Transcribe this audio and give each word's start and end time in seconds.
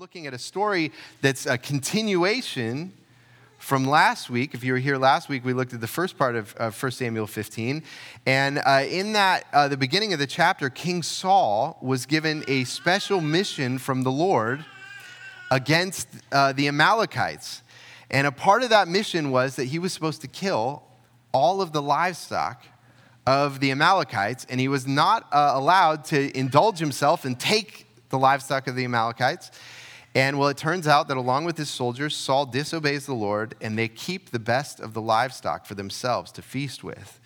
looking 0.00 0.28
at 0.28 0.32
a 0.32 0.38
story 0.38 0.92
that's 1.22 1.44
a 1.44 1.58
continuation 1.58 2.92
from 3.58 3.84
last 3.84 4.30
week. 4.30 4.54
If 4.54 4.62
you 4.62 4.72
were 4.72 4.78
here 4.78 4.96
last 4.96 5.28
week, 5.28 5.44
we 5.44 5.52
looked 5.52 5.74
at 5.74 5.80
the 5.80 5.88
first 5.88 6.16
part 6.16 6.36
of, 6.36 6.54
of 6.54 6.80
1 6.80 6.92
Samuel 6.92 7.26
15. 7.26 7.82
And 8.24 8.60
uh, 8.64 8.84
in 8.88 9.14
that, 9.14 9.48
uh, 9.52 9.66
the 9.66 9.76
beginning 9.76 10.12
of 10.12 10.20
the 10.20 10.26
chapter, 10.28 10.70
King 10.70 11.02
Saul 11.02 11.76
was 11.82 12.06
given 12.06 12.44
a 12.46 12.62
special 12.62 13.20
mission 13.20 13.76
from 13.76 14.04
the 14.04 14.12
Lord 14.12 14.64
against 15.50 16.06
uh, 16.30 16.52
the 16.52 16.68
Amalekites. 16.68 17.62
And 18.08 18.24
a 18.24 18.30
part 18.30 18.62
of 18.62 18.70
that 18.70 18.86
mission 18.86 19.32
was 19.32 19.56
that 19.56 19.64
he 19.64 19.80
was 19.80 19.92
supposed 19.92 20.20
to 20.20 20.28
kill 20.28 20.84
all 21.32 21.60
of 21.60 21.72
the 21.72 21.82
livestock 21.82 22.64
of 23.26 23.58
the 23.58 23.72
Amalekites, 23.72 24.46
and 24.48 24.60
he 24.60 24.68
was 24.68 24.86
not 24.86 25.26
uh, 25.32 25.50
allowed 25.54 26.04
to 26.04 26.38
indulge 26.38 26.78
himself 26.78 27.24
and 27.24 27.36
take 27.40 27.88
the 28.10 28.18
livestock 28.18 28.68
of 28.68 28.76
the 28.76 28.84
Amalekites. 28.84 29.50
And 30.14 30.38
well, 30.38 30.48
it 30.48 30.56
turns 30.56 30.88
out 30.88 31.08
that 31.08 31.16
along 31.16 31.44
with 31.44 31.56
his 31.56 31.68
soldiers, 31.68 32.16
Saul 32.16 32.46
disobeys 32.46 33.06
the 33.06 33.14
Lord 33.14 33.54
and 33.60 33.78
they 33.78 33.88
keep 33.88 34.30
the 34.30 34.38
best 34.38 34.80
of 34.80 34.94
the 34.94 35.02
livestock 35.02 35.66
for 35.66 35.74
themselves 35.74 36.32
to 36.32 36.42
feast 36.42 36.82
with. 36.82 37.20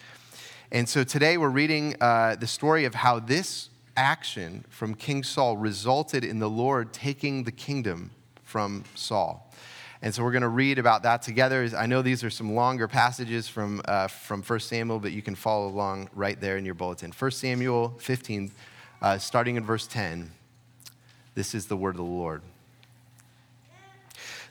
And 0.70 0.88
so 0.88 1.04
today 1.04 1.36
we're 1.36 1.48
reading 1.48 1.94
uh, 2.00 2.36
the 2.36 2.46
story 2.46 2.84
of 2.84 2.94
how 2.94 3.18
this 3.20 3.68
action 3.96 4.64
from 4.68 4.94
King 4.94 5.22
Saul 5.22 5.56
resulted 5.56 6.24
in 6.24 6.38
the 6.38 6.50
Lord 6.50 6.92
taking 6.92 7.44
the 7.44 7.52
kingdom 7.52 8.10
from 8.42 8.84
Saul. 8.94 9.52
And 10.00 10.12
so 10.12 10.24
we're 10.24 10.32
going 10.32 10.42
to 10.42 10.48
read 10.48 10.78
about 10.78 11.04
that 11.04 11.22
together. 11.22 11.68
I 11.78 11.86
know 11.86 12.02
these 12.02 12.24
are 12.24 12.30
some 12.30 12.54
longer 12.54 12.88
passages 12.88 13.46
from, 13.48 13.80
uh, 13.84 14.08
from 14.08 14.42
1 14.42 14.60
Samuel, 14.60 14.98
but 14.98 15.12
you 15.12 15.22
can 15.22 15.36
follow 15.36 15.68
along 15.68 16.10
right 16.14 16.40
there 16.40 16.56
in 16.56 16.64
your 16.64 16.74
bulletin. 16.74 17.12
1 17.12 17.30
Samuel 17.30 17.94
15, 17.98 18.50
uh, 19.00 19.18
starting 19.18 19.56
in 19.56 19.64
verse 19.64 19.86
10. 19.86 20.30
This 21.34 21.54
is 21.54 21.66
the 21.66 21.76
word 21.76 21.90
of 21.90 21.98
the 21.98 22.02
Lord. 22.02 22.42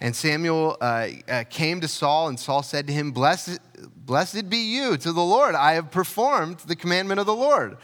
And 0.00 0.16
Samuel 0.16 0.78
uh, 0.80 1.08
uh, 1.28 1.44
came 1.50 1.80
to 1.82 1.88
Saul, 1.88 2.28
and 2.28 2.40
Saul 2.40 2.62
said 2.62 2.86
to 2.86 2.92
him, 2.92 3.12
Blessed, 3.12 3.58
Blessed 3.94 4.48
be 4.48 4.56
you 4.56 4.96
to 4.96 5.12
the 5.12 5.22
Lord. 5.22 5.54
I 5.54 5.74
have 5.74 5.90
performed 5.90 6.60
the 6.60 6.76
commandment 6.76 7.20
of 7.20 7.26
the 7.26 7.34
Lord. 7.34 7.76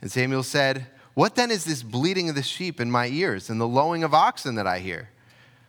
And 0.00 0.10
Samuel 0.10 0.42
said, 0.42 0.88
What 1.14 1.36
then 1.36 1.52
is 1.52 1.64
this 1.64 1.84
bleating 1.84 2.28
of 2.28 2.34
the 2.34 2.42
sheep 2.42 2.80
in 2.80 2.90
my 2.90 3.06
ears 3.06 3.48
and 3.48 3.60
the 3.60 3.68
lowing 3.68 4.02
of 4.02 4.12
oxen 4.12 4.56
that 4.56 4.66
I 4.66 4.80
hear? 4.80 5.10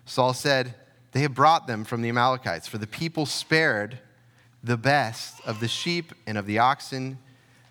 Saul 0.05 0.33
said, 0.33 0.73
They 1.11 1.21
have 1.21 1.35
brought 1.35 1.67
them 1.67 1.83
from 1.83 2.01
the 2.01 2.09
Amalekites, 2.09 2.67
for 2.67 2.79
the 2.79 2.87
people 2.87 3.27
spared 3.27 3.99
the 4.63 4.77
best 4.77 5.41
of 5.45 5.59
the 5.59 5.67
sheep 5.67 6.11
and 6.25 6.37
of 6.37 6.47
the 6.47 6.57
oxen 6.57 7.19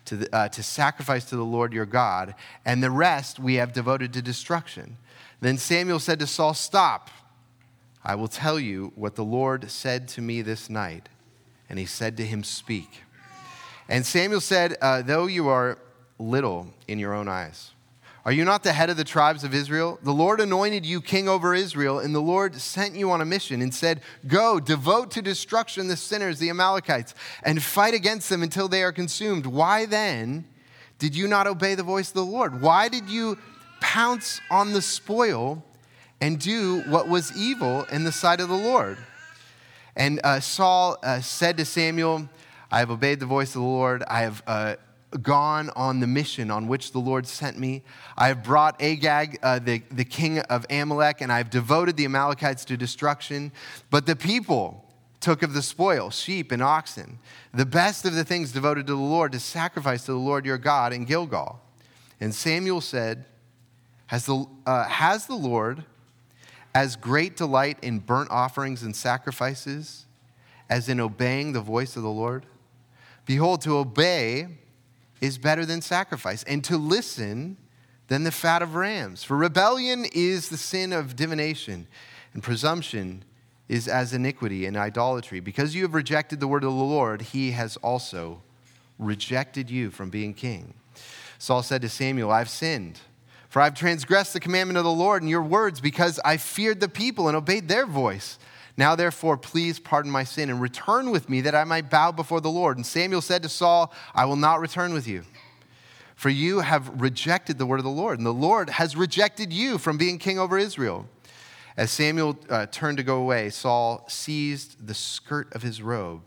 to, 0.05 0.17
the, 0.17 0.35
uh, 0.35 0.47
to 0.49 0.63
sacrifice 0.63 1.25
to 1.25 1.35
the 1.35 1.43
Lord 1.43 1.73
your 1.73 1.85
God, 1.85 2.35
and 2.65 2.81
the 2.81 2.91
rest 2.91 3.37
we 3.37 3.55
have 3.55 3.73
devoted 3.73 4.13
to 4.13 4.21
destruction. 4.21 4.97
Then 5.41 5.57
Samuel 5.57 5.99
said 5.99 6.19
to 6.19 6.27
Saul, 6.27 6.53
Stop. 6.53 7.09
I 8.05 8.15
will 8.15 8.27
tell 8.27 8.59
you 8.59 8.91
what 8.95 9.15
the 9.15 9.23
Lord 9.23 9.71
said 9.71 10.07
to 10.09 10.21
me 10.21 10.41
this 10.41 10.69
night. 10.69 11.09
And 11.69 11.79
he 11.79 11.85
said 11.85 12.17
to 12.17 12.25
him, 12.25 12.43
Speak. 12.43 13.03
And 13.87 14.05
Samuel 14.05 14.41
said, 14.41 14.75
uh, 14.81 15.01
Though 15.01 15.27
you 15.27 15.47
are 15.47 15.77
little 16.19 16.67
in 16.87 16.99
your 16.99 17.13
own 17.13 17.27
eyes, 17.27 17.71
are 18.25 18.31
you 18.31 18.45
not 18.45 18.63
the 18.63 18.71
head 18.71 18.89
of 18.89 18.95
the 18.95 19.03
tribes 19.03 19.43
of 19.43 19.53
Israel? 19.53 19.99
The 20.01 20.13
Lord 20.13 20.39
anointed 20.39 20.85
you 20.85 21.01
king 21.01 21.27
over 21.27 21.53
Israel, 21.53 21.99
and 21.99 22.15
the 22.15 22.21
Lord 22.21 22.55
sent 22.55 22.95
you 22.95 23.11
on 23.11 23.19
a 23.19 23.25
mission 23.25 23.61
and 23.61 23.73
said, 23.73 24.01
Go, 24.27 24.61
devote 24.61 25.11
to 25.11 25.21
destruction 25.21 25.89
the 25.89 25.97
sinners, 25.97 26.39
the 26.39 26.49
Amalekites, 26.49 27.15
and 27.43 27.61
fight 27.61 27.93
against 27.93 28.29
them 28.29 28.41
until 28.41 28.69
they 28.69 28.83
are 28.83 28.93
consumed. 28.93 29.45
Why 29.45 29.85
then 29.85 30.45
did 30.99 31.15
you 31.15 31.27
not 31.27 31.47
obey 31.47 31.75
the 31.75 31.83
voice 31.83 32.09
of 32.09 32.13
the 32.13 32.23
Lord? 32.23 32.61
Why 32.61 32.87
did 32.87 33.09
you 33.09 33.37
pounce 33.81 34.39
on 34.49 34.71
the 34.71 34.81
spoil? 34.81 35.61
And 36.23 36.39
do 36.39 36.79
what 36.83 37.09
was 37.09 37.35
evil 37.35 37.83
in 37.91 38.05
the 38.05 38.11
sight 38.11 38.39
of 38.39 38.47
the 38.47 38.55
Lord. 38.55 38.97
And 39.93 40.21
uh, 40.23 40.39
Saul 40.39 40.95
uh, 41.03 41.19
said 41.19 41.57
to 41.57 41.65
Samuel, 41.65 42.29
I 42.71 42.79
have 42.79 42.89
obeyed 42.89 43.19
the 43.19 43.25
voice 43.25 43.49
of 43.49 43.61
the 43.61 43.67
Lord. 43.67 44.05
I 44.07 44.21
have 44.21 44.41
uh, 44.47 44.75
gone 45.21 45.69
on 45.75 45.99
the 45.99 46.07
mission 46.07 46.49
on 46.49 46.69
which 46.69 46.93
the 46.93 46.99
Lord 46.99 47.27
sent 47.27 47.59
me. 47.59 47.83
I 48.17 48.29
have 48.29 48.41
brought 48.41 48.81
Agag, 48.81 49.37
uh, 49.43 49.59
the, 49.59 49.83
the 49.91 50.05
king 50.05 50.39
of 50.39 50.65
Amalek, 50.69 51.19
and 51.19 51.29
I 51.29 51.39
have 51.39 51.49
devoted 51.49 51.97
the 51.97 52.05
Amalekites 52.05 52.63
to 52.65 52.77
destruction. 52.77 53.51
But 53.89 54.05
the 54.05 54.15
people 54.15 54.85
took 55.19 55.43
of 55.43 55.53
the 55.53 55.61
spoil, 55.61 56.09
sheep 56.09 56.53
and 56.53 56.63
oxen, 56.63 57.19
the 57.53 57.65
best 57.65 58.05
of 58.05 58.15
the 58.15 58.23
things 58.23 58.53
devoted 58.53 58.87
to 58.87 58.93
the 58.93 58.97
Lord, 58.97 59.33
to 59.33 59.41
sacrifice 59.41 60.05
to 60.05 60.13
the 60.13 60.17
Lord 60.17 60.45
your 60.45 60.57
God 60.57 60.93
in 60.93 61.03
Gilgal. 61.03 61.59
And 62.21 62.33
Samuel 62.33 62.79
said, 62.79 63.25
Has 64.05 64.25
the, 64.25 64.45
uh, 64.65 64.85
has 64.85 65.27
the 65.27 65.35
Lord 65.35 65.83
as 66.75 66.95
great 66.95 67.35
delight 67.35 67.77
in 67.81 67.99
burnt 67.99 68.31
offerings 68.31 68.83
and 68.83 68.95
sacrifices 68.95 70.05
as 70.69 70.89
in 70.89 70.99
obeying 70.99 71.53
the 71.53 71.61
voice 71.61 71.95
of 71.95 72.03
the 72.03 72.09
Lord? 72.09 72.45
Behold, 73.25 73.61
to 73.61 73.77
obey 73.77 74.47
is 75.21 75.37
better 75.37 75.65
than 75.65 75.81
sacrifice, 75.81 76.43
and 76.43 76.63
to 76.65 76.77
listen 76.77 77.55
than 78.07 78.25
the 78.25 78.31
fat 78.31 78.61
of 78.61 78.75
rams. 78.75 79.23
For 79.23 79.37
rebellion 79.37 80.05
is 80.13 80.49
the 80.49 80.57
sin 80.57 80.91
of 80.91 81.15
divination, 81.15 81.87
and 82.33 82.43
presumption 82.43 83.23
is 83.69 83.87
as 83.87 84.13
iniquity 84.13 84.65
and 84.65 84.75
idolatry. 84.75 85.39
Because 85.39 85.73
you 85.73 85.83
have 85.83 85.93
rejected 85.93 86.41
the 86.41 86.47
word 86.47 86.65
of 86.65 86.71
the 86.71 86.83
Lord, 86.83 87.21
he 87.21 87.51
has 87.51 87.77
also 87.77 88.41
rejected 88.99 89.69
you 89.69 89.89
from 89.89 90.09
being 90.09 90.33
king. 90.33 90.73
Saul 91.37 91.63
said 91.63 91.81
to 91.83 91.89
Samuel, 91.89 92.29
I've 92.29 92.49
sinned. 92.49 92.99
For 93.53 93.61
I've 93.61 93.75
transgressed 93.75 94.33
the 94.33 94.39
commandment 94.39 94.79
of 94.79 94.83
the 94.83 94.89
Lord 94.89 95.21
and 95.21 95.29
your 95.29 95.43
words 95.43 95.79
because 95.79 96.19
I 96.25 96.37
feared 96.37 96.79
the 96.79 96.89
people 96.89 97.27
and 97.27 97.37
obeyed 97.37 97.67
their 97.67 97.85
voice. 97.85 98.39
Now, 98.77 98.95
therefore, 98.95 99.37
please 99.37 99.77
pardon 99.77 100.09
my 100.09 100.23
sin 100.23 100.49
and 100.49 100.59
return 100.59 101.11
with 101.11 101.29
me 101.29 101.39
that 101.41 101.53
I 101.53 101.63
might 101.63 101.87
bow 101.87 102.11
before 102.11 102.41
the 102.41 102.49
Lord. 102.49 102.77
And 102.77 102.83
Samuel 102.83 103.21
said 103.21 103.43
to 103.43 103.49
Saul, 103.49 103.93
I 104.15 104.25
will 104.25 104.37
not 104.37 104.59
return 104.59 104.91
with 104.91 105.07
you. 105.07 105.21
For 106.15 106.29
you 106.29 106.61
have 106.61 106.99
rejected 106.99 107.59
the 107.59 107.67
word 107.67 107.77
of 107.77 107.83
the 107.83 107.91
Lord, 107.91 108.17
and 108.17 108.25
the 108.25 108.33
Lord 108.33 108.71
has 108.71 108.95
rejected 108.95 109.53
you 109.53 109.77
from 109.77 109.99
being 109.99 110.17
king 110.17 110.39
over 110.39 110.57
Israel. 110.57 111.07
As 111.77 111.91
Samuel 111.91 112.39
uh, 112.49 112.65
turned 112.71 112.97
to 112.97 113.03
go 113.03 113.17
away, 113.17 113.51
Saul 113.51 114.03
seized 114.09 114.87
the 114.87 114.95
skirt 114.95 115.53
of 115.53 115.61
his 115.61 115.79
robe, 115.79 116.23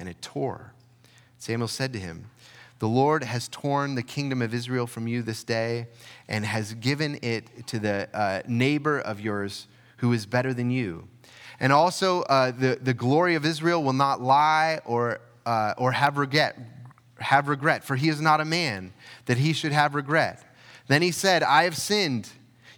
and 0.00 0.08
it 0.08 0.20
tore. 0.20 0.72
Samuel 1.38 1.68
said 1.68 1.92
to 1.92 2.00
him, 2.00 2.28
the 2.78 2.88
Lord 2.88 3.24
has 3.24 3.48
torn 3.48 3.94
the 3.94 4.02
kingdom 4.02 4.42
of 4.42 4.52
Israel 4.52 4.86
from 4.86 5.06
you 5.06 5.22
this 5.22 5.44
day 5.44 5.86
and 6.28 6.44
has 6.44 6.74
given 6.74 7.18
it 7.22 7.66
to 7.68 7.78
the 7.78 8.08
uh, 8.12 8.42
neighbor 8.46 8.98
of 9.00 9.20
yours 9.20 9.66
who 9.98 10.12
is 10.12 10.26
better 10.26 10.52
than 10.52 10.70
you. 10.70 11.08
And 11.58 11.72
also, 11.72 12.22
uh, 12.22 12.50
the, 12.50 12.78
the 12.80 12.92
glory 12.92 13.34
of 13.34 13.46
Israel 13.46 13.82
will 13.82 13.94
not 13.94 14.20
lie 14.20 14.80
or, 14.84 15.20
uh, 15.46 15.72
or 15.78 15.92
have, 15.92 16.18
regret, 16.18 16.58
have 17.18 17.48
regret, 17.48 17.82
for 17.82 17.96
he 17.96 18.10
is 18.10 18.20
not 18.20 18.40
a 18.40 18.44
man 18.44 18.92
that 19.24 19.38
he 19.38 19.54
should 19.54 19.72
have 19.72 19.94
regret. 19.94 20.42
Then 20.86 21.00
he 21.00 21.10
said, 21.10 21.42
I 21.42 21.64
have 21.64 21.76
sinned, 21.76 22.28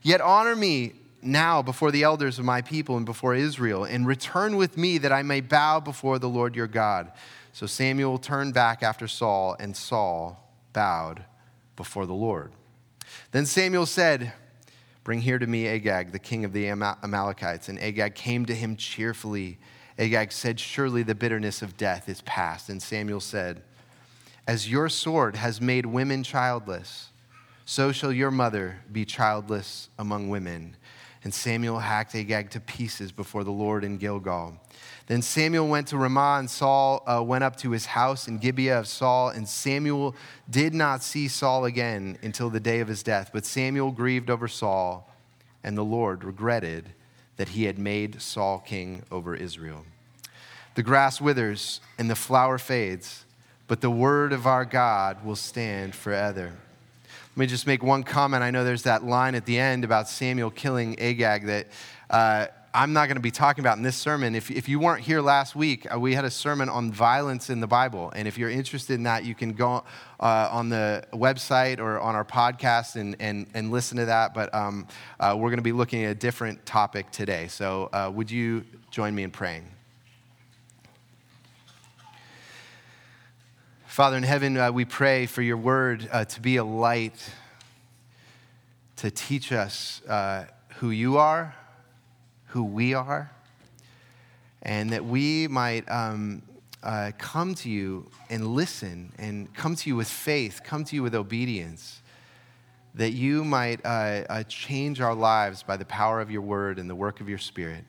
yet 0.02 0.20
honor 0.20 0.54
me 0.54 0.92
now 1.22 1.62
before 1.62 1.90
the 1.90 2.02
elders 2.02 2.38
of 2.38 2.44
my 2.44 2.62
people 2.62 2.96
and 2.96 3.06
before 3.06 3.34
Israel, 3.34 3.84
and 3.84 4.06
return 4.06 4.56
with 4.56 4.76
me 4.76 4.98
that 4.98 5.12
I 5.12 5.22
may 5.22 5.40
bow 5.40 5.80
before 5.80 6.18
the 6.18 6.28
Lord 6.28 6.54
your 6.54 6.66
God. 6.66 7.12
So 7.52 7.66
Samuel 7.66 8.18
turned 8.18 8.54
back 8.54 8.82
after 8.82 9.08
Saul, 9.08 9.56
and 9.58 9.76
Saul 9.76 10.52
bowed 10.72 11.24
before 11.76 12.06
the 12.06 12.14
Lord. 12.14 12.52
Then 13.32 13.46
Samuel 13.46 13.86
said, 13.86 14.32
Bring 15.04 15.22
here 15.22 15.38
to 15.38 15.46
me 15.46 15.66
Agag, 15.66 16.12
the 16.12 16.18
king 16.18 16.44
of 16.44 16.52
the 16.52 16.68
Amalekites. 16.68 17.70
And 17.70 17.80
Agag 17.80 18.14
came 18.14 18.44
to 18.44 18.54
him 18.54 18.76
cheerfully. 18.76 19.58
Agag 19.98 20.32
said, 20.32 20.60
Surely 20.60 21.02
the 21.02 21.14
bitterness 21.14 21.62
of 21.62 21.78
death 21.78 22.08
is 22.08 22.20
past. 22.22 22.68
And 22.68 22.82
Samuel 22.82 23.20
said, 23.20 23.62
As 24.46 24.70
your 24.70 24.90
sword 24.90 25.36
has 25.36 25.60
made 25.62 25.86
women 25.86 26.22
childless, 26.22 27.08
so 27.64 27.90
shall 27.90 28.12
your 28.12 28.30
mother 28.30 28.80
be 28.92 29.04
childless 29.04 29.88
among 29.98 30.28
women. 30.28 30.76
And 31.24 31.34
Samuel 31.34 31.80
hacked 31.80 32.14
Agag 32.14 32.50
to 32.50 32.60
pieces 32.60 33.10
before 33.10 33.44
the 33.44 33.50
Lord 33.50 33.84
in 33.84 33.98
Gilgal. 33.98 34.60
Then 35.06 35.22
Samuel 35.22 35.68
went 35.68 35.88
to 35.88 35.96
Ramah, 35.96 36.36
and 36.38 36.50
Saul 36.50 37.02
uh, 37.06 37.22
went 37.22 37.42
up 37.42 37.56
to 37.56 37.70
his 37.70 37.86
house 37.86 38.28
in 38.28 38.38
Gibeah 38.38 38.78
of 38.80 38.86
Saul. 38.86 39.30
And 39.30 39.48
Samuel 39.48 40.14
did 40.48 40.74
not 40.74 41.02
see 41.02 41.28
Saul 41.28 41.64
again 41.64 42.18
until 42.22 42.50
the 42.50 42.60
day 42.60 42.80
of 42.80 42.88
his 42.88 43.02
death. 43.02 43.30
But 43.32 43.46
Samuel 43.46 43.90
grieved 43.90 44.30
over 44.30 44.46
Saul, 44.48 45.10
and 45.64 45.76
the 45.76 45.84
Lord 45.84 46.24
regretted 46.24 46.90
that 47.36 47.50
he 47.50 47.64
had 47.64 47.78
made 47.78 48.20
Saul 48.20 48.58
king 48.58 49.02
over 49.10 49.34
Israel. 49.34 49.84
The 50.74 50.82
grass 50.82 51.20
withers 51.20 51.80
and 51.98 52.08
the 52.08 52.14
flower 52.14 52.58
fades, 52.58 53.24
but 53.66 53.80
the 53.80 53.90
word 53.90 54.32
of 54.32 54.46
our 54.46 54.64
God 54.64 55.24
will 55.24 55.36
stand 55.36 55.94
forever. 55.94 56.52
Let 57.36 57.36
me 57.36 57.46
just 57.46 57.66
make 57.66 57.82
one 57.82 58.02
comment. 58.02 58.42
I 58.42 58.50
know 58.50 58.64
there's 58.64 58.82
that 58.82 59.04
line 59.04 59.34
at 59.34 59.46
the 59.46 59.58
end 59.58 59.84
about 59.84 60.08
Samuel 60.08 60.50
killing 60.50 60.98
Agag 60.98 61.46
that 61.46 61.66
uh, 62.10 62.46
I'm 62.74 62.92
not 62.92 63.06
going 63.06 63.16
to 63.16 63.22
be 63.22 63.30
talking 63.30 63.62
about 63.62 63.78
in 63.78 63.82
this 63.82 63.96
sermon. 63.96 64.34
If, 64.34 64.50
if 64.50 64.68
you 64.68 64.78
weren't 64.78 65.00
here 65.00 65.20
last 65.20 65.56
week, 65.56 65.92
uh, 65.92 65.98
we 65.98 66.14
had 66.14 66.24
a 66.24 66.30
sermon 66.30 66.68
on 66.68 66.92
violence 66.92 67.48
in 67.48 67.60
the 67.60 67.66
Bible. 67.66 68.12
And 68.14 68.28
if 68.28 68.36
you're 68.36 68.50
interested 68.50 68.94
in 68.94 69.04
that, 69.04 69.24
you 69.24 69.34
can 69.34 69.52
go 69.52 69.84
uh, 70.20 70.48
on 70.52 70.68
the 70.68 71.04
website 71.12 71.78
or 71.78 71.98
on 71.98 72.14
our 72.14 72.24
podcast 72.24 72.96
and, 72.96 73.16
and, 73.20 73.46
and 73.54 73.70
listen 73.70 73.96
to 73.96 74.04
that. 74.06 74.34
But 74.34 74.54
um, 74.54 74.86
uh, 75.18 75.34
we're 75.36 75.48
going 75.48 75.56
to 75.56 75.62
be 75.62 75.72
looking 75.72 76.04
at 76.04 76.12
a 76.12 76.14
different 76.14 76.64
topic 76.66 77.10
today. 77.10 77.48
So 77.48 77.88
uh, 77.92 78.10
would 78.14 78.30
you 78.30 78.64
join 78.90 79.14
me 79.14 79.22
in 79.22 79.30
praying? 79.30 79.64
Father 83.98 84.16
in 84.16 84.22
heaven, 84.22 84.56
uh, 84.56 84.70
we 84.70 84.84
pray 84.84 85.26
for 85.26 85.42
your 85.42 85.56
word 85.56 86.08
uh, 86.12 86.24
to 86.24 86.40
be 86.40 86.54
a 86.54 86.62
light 86.62 87.32
to 88.94 89.10
teach 89.10 89.50
us 89.50 90.00
who 90.76 90.90
you 90.90 91.18
are 91.18 91.52
who 92.46 92.62
we 92.62 92.94
are, 92.94 93.32
and 94.62 94.90
that 94.90 95.04
we 95.04 95.48
might 95.48 95.90
um, 95.90 96.42
uh, 96.84 97.10
come 97.18 97.56
to 97.56 97.68
you 97.68 98.08
and 98.30 98.46
listen 98.46 99.12
and 99.18 99.52
come 99.52 99.74
to 99.74 99.90
you 99.90 99.96
with 99.96 100.08
faith, 100.08 100.60
come 100.62 100.84
to 100.84 100.94
you 100.94 101.02
with 101.02 101.16
obedience, 101.16 102.00
that 102.94 103.10
you 103.10 103.42
might 103.42 103.84
uh, 103.84 104.22
uh, 104.30 104.42
change 104.44 105.00
our 105.00 105.12
lives 105.12 105.64
by 105.64 105.76
the 105.76 105.84
power 105.84 106.20
of 106.20 106.30
your 106.30 106.42
word 106.42 106.78
and 106.78 106.88
the 106.88 106.94
work 106.94 107.20
of 107.20 107.28
your 107.28 107.38
spirit. 107.38 107.82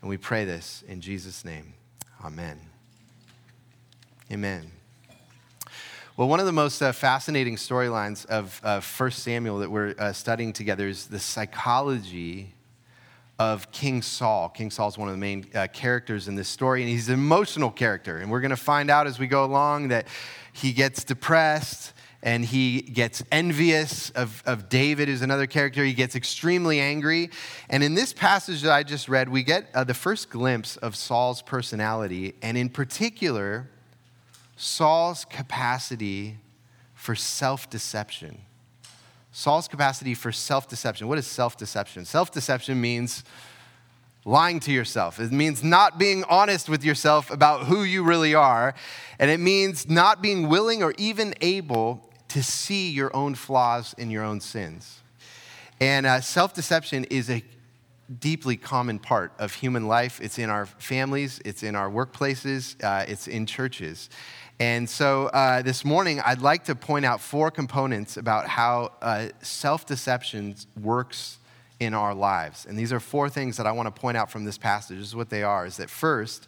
And 0.00 0.08
we 0.08 0.16
pray 0.16 0.46
this 0.46 0.82
in 0.88 1.02
Jesus' 1.02 1.44
name. 1.44 1.74
Amen. 2.24 2.58
Amen. 4.32 4.70
Well, 6.16 6.28
one 6.28 6.38
of 6.38 6.46
the 6.46 6.52
most 6.52 6.80
uh, 6.80 6.92
fascinating 6.92 7.56
storylines 7.56 8.24
of 8.26 8.60
uh, 8.62 8.80
1 8.80 9.10
Samuel 9.10 9.58
that 9.58 9.68
we're 9.68 9.96
uh, 9.98 10.12
studying 10.12 10.52
together 10.52 10.86
is 10.86 11.08
the 11.08 11.18
psychology 11.18 12.54
of 13.40 13.72
King 13.72 14.00
Saul. 14.00 14.48
King 14.48 14.70
Saul 14.70 14.86
is 14.86 14.96
one 14.96 15.08
of 15.08 15.14
the 15.14 15.20
main 15.20 15.44
uh, 15.56 15.66
characters 15.72 16.28
in 16.28 16.36
this 16.36 16.46
story, 16.46 16.82
and 16.82 16.88
he's 16.88 17.08
an 17.08 17.14
emotional 17.14 17.68
character. 17.68 18.18
And 18.18 18.30
we're 18.30 18.42
going 18.42 18.50
to 18.50 18.56
find 18.56 18.92
out 18.92 19.08
as 19.08 19.18
we 19.18 19.26
go 19.26 19.44
along 19.44 19.88
that 19.88 20.06
he 20.52 20.72
gets 20.72 21.02
depressed 21.02 21.92
and 22.22 22.44
he 22.44 22.82
gets 22.82 23.24
envious 23.32 24.10
of, 24.10 24.40
of 24.46 24.68
David, 24.68 25.08
who's 25.08 25.22
another 25.22 25.48
character. 25.48 25.82
He 25.84 25.94
gets 25.94 26.14
extremely 26.14 26.78
angry. 26.78 27.28
And 27.68 27.82
in 27.82 27.94
this 27.94 28.12
passage 28.12 28.62
that 28.62 28.72
I 28.72 28.84
just 28.84 29.08
read, 29.08 29.28
we 29.28 29.42
get 29.42 29.66
uh, 29.74 29.82
the 29.82 29.94
first 29.94 30.30
glimpse 30.30 30.76
of 30.76 30.94
Saul's 30.94 31.42
personality, 31.42 32.36
and 32.40 32.56
in 32.56 32.68
particular, 32.68 33.68
Saul's 34.56 35.24
capacity 35.24 36.38
for 36.94 37.14
self 37.14 37.68
deception. 37.68 38.40
Saul's 39.32 39.68
capacity 39.68 40.14
for 40.14 40.32
self 40.32 40.68
deception. 40.68 41.08
What 41.08 41.18
is 41.18 41.26
self 41.26 41.56
deception? 41.56 42.04
Self 42.04 42.30
deception 42.30 42.80
means 42.80 43.24
lying 44.24 44.60
to 44.60 44.72
yourself. 44.72 45.20
It 45.20 45.32
means 45.32 45.62
not 45.62 45.98
being 45.98 46.24
honest 46.24 46.68
with 46.68 46.84
yourself 46.84 47.30
about 47.30 47.64
who 47.64 47.82
you 47.82 48.02
really 48.02 48.34
are. 48.34 48.74
And 49.18 49.30
it 49.30 49.40
means 49.40 49.88
not 49.88 50.22
being 50.22 50.48
willing 50.48 50.82
or 50.82 50.94
even 50.96 51.34
able 51.40 52.08
to 52.28 52.42
see 52.42 52.90
your 52.90 53.14
own 53.14 53.34
flaws 53.34 53.94
and 53.98 54.10
your 54.10 54.24
own 54.24 54.40
sins. 54.40 55.00
And 55.80 56.06
uh, 56.06 56.20
self 56.20 56.54
deception 56.54 57.04
is 57.04 57.28
a 57.28 57.42
deeply 58.20 58.56
common 58.56 58.98
part 58.98 59.32
of 59.38 59.54
human 59.54 59.88
life. 59.88 60.20
It's 60.20 60.38
in 60.38 60.50
our 60.50 60.66
families, 60.66 61.40
it's 61.44 61.62
in 61.62 61.74
our 61.74 61.90
workplaces, 61.90 62.82
uh, 62.84 63.04
it's 63.08 63.28
in 63.28 63.46
churches. 63.46 64.10
And 64.60 64.88
so 64.88 65.26
uh, 65.26 65.62
this 65.62 65.84
morning, 65.84 66.20
I'd 66.20 66.40
like 66.40 66.64
to 66.64 66.76
point 66.76 67.04
out 67.04 67.20
four 67.20 67.50
components 67.50 68.16
about 68.16 68.46
how 68.46 68.92
uh, 69.02 69.28
self 69.42 69.84
deception 69.84 70.54
works 70.80 71.38
in 71.80 71.92
our 71.92 72.14
lives. 72.14 72.64
And 72.64 72.78
these 72.78 72.92
are 72.92 73.00
four 73.00 73.28
things 73.28 73.56
that 73.56 73.66
I 73.66 73.72
want 73.72 73.92
to 73.92 74.00
point 74.00 74.16
out 74.16 74.30
from 74.30 74.44
this 74.44 74.56
passage. 74.56 74.98
This 74.98 75.08
is 75.08 75.16
what 75.16 75.28
they 75.28 75.42
are 75.42 75.66
is 75.66 75.76
that 75.78 75.90
first, 75.90 76.46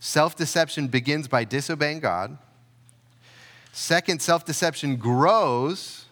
self 0.00 0.36
deception 0.36 0.88
begins 0.88 1.28
by 1.28 1.44
disobeying 1.44 2.00
God. 2.00 2.38
Second, 3.72 4.22
self 4.22 4.46
deception 4.46 4.96
grows 4.96 6.06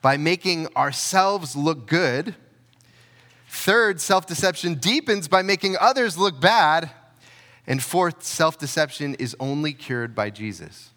by 0.00 0.16
making 0.16 0.68
ourselves 0.76 1.56
look 1.56 1.86
good. 1.86 2.36
Third, 3.48 4.00
self 4.00 4.26
deception 4.26 4.76
deepens 4.76 5.26
by 5.26 5.42
making 5.42 5.76
others 5.80 6.16
look 6.16 6.40
bad. 6.40 6.90
And 7.66 7.82
fourth, 7.82 8.22
self 8.22 8.58
deception 8.58 9.14
is 9.16 9.36
only 9.38 9.72
cured 9.72 10.14
by 10.14 10.30
Jesus. 10.30 10.90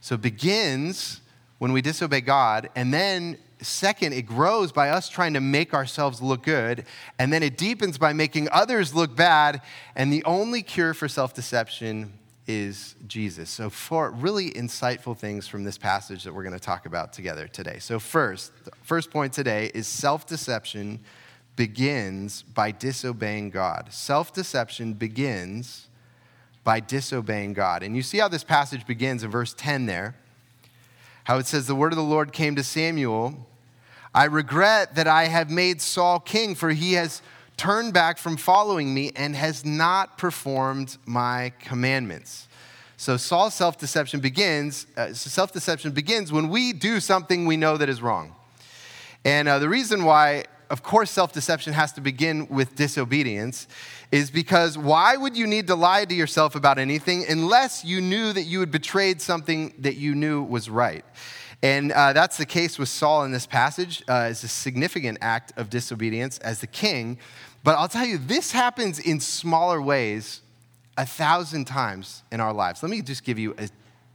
So 0.00 0.14
it 0.14 0.22
begins 0.22 1.20
when 1.58 1.72
we 1.72 1.82
disobey 1.82 2.22
God, 2.22 2.70
and 2.74 2.92
then 2.92 3.38
second, 3.62 4.14
it 4.14 4.22
grows 4.22 4.72
by 4.72 4.90
us 4.90 5.08
trying 5.08 5.34
to 5.34 5.40
make 5.40 5.74
ourselves 5.74 6.22
look 6.22 6.42
good, 6.42 6.84
and 7.18 7.32
then 7.32 7.42
it 7.42 7.58
deepens 7.58 7.98
by 7.98 8.12
making 8.12 8.48
others 8.50 8.94
look 8.94 9.14
bad, 9.14 9.60
and 9.94 10.12
the 10.12 10.24
only 10.24 10.62
cure 10.62 10.94
for 10.94 11.08
self 11.08 11.34
deception 11.34 12.12
is 12.46 12.96
Jesus. 13.06 13.50
So, 13.50 13.70
four 13.70 14.10
really 14.10 14.50
insightful 14.50 15.16
things 15.16 15.46
from 15.46 15.64
this 15.64 15.78
passage 15.78 16.24
that 16.24 16.34
we're 16.34 16.42
going 16.42 16.54
to 16.54 16.60
talk 16.60 16.86
about 16.86 17.12
together 17.12 17.46
today. 17.46 17.78
So, 17.78 17.98
first, 17.98 18.52
the 18.64 18.72
first 18.82 19.10
point 19.10 19.32
today 19.32 19.70
is 19.74 19.86
self 19.86 20.26
deception 20.26 21.00
begins 21.60 22.40
by 22.40 22.70
disobeying 22.70 23.50
God. 23.50 23.92
Self 23.92 24.32
deception 24.32 24.94
begins 24.94 25.88
by 26.64 26.80
disobeying 26.80 27.52
God. 27.52 27.82
And 27.82 27.94
you 27.94 28.00
see 28.00 28.16
how 28.16 28.28
this 28.28 28.42
passage 28.42 28.86
begins 28.86 29.22
in 29.22 29.30
verse 29.30 29.52
10 29.52 29.84
there. 29.84 30.14
How 31.24 31.36
it 31.36 31.46
says, 31.46 31.66
The 31.66 31.74
word 31.74 31.92
of 31.92 31.98
the 31.98 32.02
Lord 32.02 32.32
came 32.32 32.56
to 32.56 32.64
Samuel. 32.64 33.46
I 34.14 34.24
regret 34.24 34.94
that 34.94 35.06
I 35.06 35.26
have 35.26 35.50
made 35.50 35.82
Saul 35.82 36.18
king, 36.18 36.54
for 36.54 36.70
he 36.70 36.94
has 36.94 37.20
turned 37.58 37.92
back 37.92 38.16
from 38.16 38.38
following 38.38 38.94
me 38.94 39.12
and 39.14 39.36
has 39.36 39.62
not 39.62 40.16
performed 40.16 40.96
my 41.04 41.52
commandments. 41.60 42.48
So 42.96 43.18
Saul's 43.18 43.52
self-deception 43.52 44.20
begins. 44.20 44.86
Uh, 44.96 45.12
self-deception 45.12 45.90
begins 45.90 46.32
when 46.32 46.48
we 46.48 46.72
do 46.72 47.00
something 47.00 47.44
we 47.44 47.58
know 47.58 47.76
that 47.76 47.90
is 47.90 48.00
wrong. 48.00 48.34
And 49.26 49.46
uh, 49.46 49.58
the 49.58 49.68
reason 49.68 50.04
why 50.04 50.44
of 50.70 50.82
course, 50.84 51.10
self 51.10 51.32
deception 51.32 51.72
has 51.72 51.92
to 51.94 52.00
begin 52.00 52.46
with 52.48 52.76
disobedience, 52.76 53.66
is 54.12 54.30
because 54.30 54.78
why 54.78 55.16
would 55.16 55.36
you 55.36 55.46
need 55.46 55.66
to 55.66 55.74
lie 55.74 56.04
to 56.04 56.14
yourself 56.14 56.54
about 56.54 56.78
anything 56.78 57.24
unless 57.28 57.84
you 57.84 58.00
knew 58.00 58.32
that 58.32 58.44
you 58.44 58.60
had 58.60 58.70
betrayed 58.70 59.20
something 59.20 59.74
that 59.78 59.96
you 59.96 60.14
knew 60.14 60.42
was 60.42 60.70
right? 60.70 61.04
And 61.62 61.92
uh, 61.92 62.12
that's 62.12 62.38
the 62.38 62.46
case 62.46 62.78
with 62.78 62.88
Saul 62.88 63.24
in 63.24 63.32
this 63.32 63.46
passage. 63.46 64.02
Uh, 64.08 64.28
it's 64.30 64.44
a 64.44 64.48
significant 64.48 65.18
act 65.20 65.52
of 65.58 65.68
disobedience 65.68 66.38
as 66.38 66.60
the 66.60 66.66
king. 66.66 67.18
But 67.62 67.76
I'll 67.76 67.88
tell 67.88 68.06
you, 68.06 68.16
this 68.16 68.52
happens 68.52 68.98
in 68.98 69.20
smaller 69.20 69.82
ways 69.82 70.40
a 70.96 71.04
thousand 71.04 71.66
times 71.66 72.22
in 72.32 72.40
our 72.40 72.52
lives. 72.52 72.82
Let 72.82 72.90
me 72.90 73.02
just 73.02 73.24
give 73.24 73.38
you 73.38 73.54
a 73.58 73.68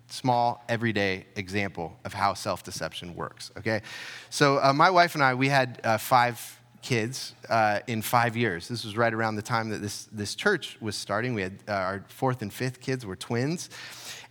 small, 0.08 0.64
everyday 0.70 1.26
example 1.36 1.98
of 2.06 2.14
how 2.14 2.34
self 2.34 2.64
deception 2.64 3.16
works, 3.16 3.52
okay? 3.58 3.82
So, 4.30 4.60
uh, 4.62 4.74
my 4.74 4.90
wife 4.90 5.16
and 5.16 5.24
I, 5.24 5.34
we 5.34 5.50
had 5.50 5.82
uh, 5.84 5.98
five 5.98 6.60
kids 6.86 7.34
uh, 7.50 7.80
in 7.88 8.02
five 8.02 8.38
years. 8.38 8.68
This 8.68 8.86
was 8.86 8.96
right 8.96 9.14
around 9.14 9.36
the 9.36 9.42
time 9.42 9.70
that 9.70 9.82
this, 9.82 10.08
this 10.12 10.36
church 10.36 10.78
was 10.80 10.96
starting. 10.96 11.34
We 11.34 11.42
had 11.42 11.54
uh, 11.68 11.72
our 11.72 12.06
fourth 12.08 12.44
and 12.44 12.54
fifth 12.54 12.80
kids 12.80 13.06
were 13.06 13.16
twins. 13.16 13.70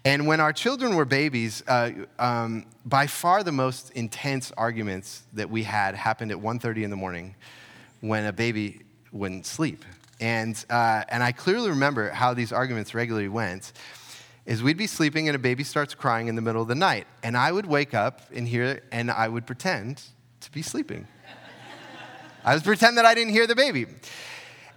And 0.05 0.27
when 0.27 0.39
our 0.39 0.53
children 0.53 0.95
were 0.95 1.05
babies, 1.05 1.65
uh, 1.67 1.91
um, 2.19 2.67
by 2.85 3.07
far 3.07 3.43
the 3.43 3.53
most 3.53 3.91
intense 3.93 4.53
arguments 4.57 5.25
that 5.33 5.51
we 5.51 5.65
had 5.65 5.95
happened 5.95 6.31
at 6.31 6.37
1.30 6.37 6.85
in 6.85 6.91
the 6.91 6.97
morning 6.97 7.35
when 8.01 8.27
a 8.27 8.33
baby 8.33 8.83
wouldn't 9.11 9.47
sleep. 9.47 9.85
And, 10.21 10.63
uh, 10.71 11.05
and 11.09 11.23
I 11.23 11.33
clearly 11.33 11.71
remember 11.71 12.11
how 12.11 12.35
these 12.35 12.53
arguments 12.53 12.95
regularly 12.95 13.29
went 13.29 13.73
is 14.47 14.63
we'd 14.63 14.77
be 14.77 14.87
sleeping 14.87 15.29
and 15.29 15.37
a 15.37 15.39
baby 15.39 15.65
starts 15.65 15.95
crying 15.95 16.29
in 16.29 16.37
the 16.37 16.43
middle 16.43 16.63
of 16.63 16.69
the 16.69 16.75
night. 16.75 17.07
And 17.23 17.37
I 17.37 17.51
would 17.51 17.67
wake 17.67 17.95
up 17.95 18.21
and 18.33 18.47
hear 18.47 18.83
and 18.93 19.11
I 19.11 19.29
would 19.29 19.47
pretend 19.47 20.03
to 20.41 20.53
be 20.53 20.63
sleeping. 20.63 21.07
I 22.45 22.55
would 22.55 22.65
pretend 22.65 22.99
that 22.99 23.07
I 23.07 23.15
didn't 23.15 23.33
hear 23.33 23.47
the 23.47 23.57
baby. 23.57 23.87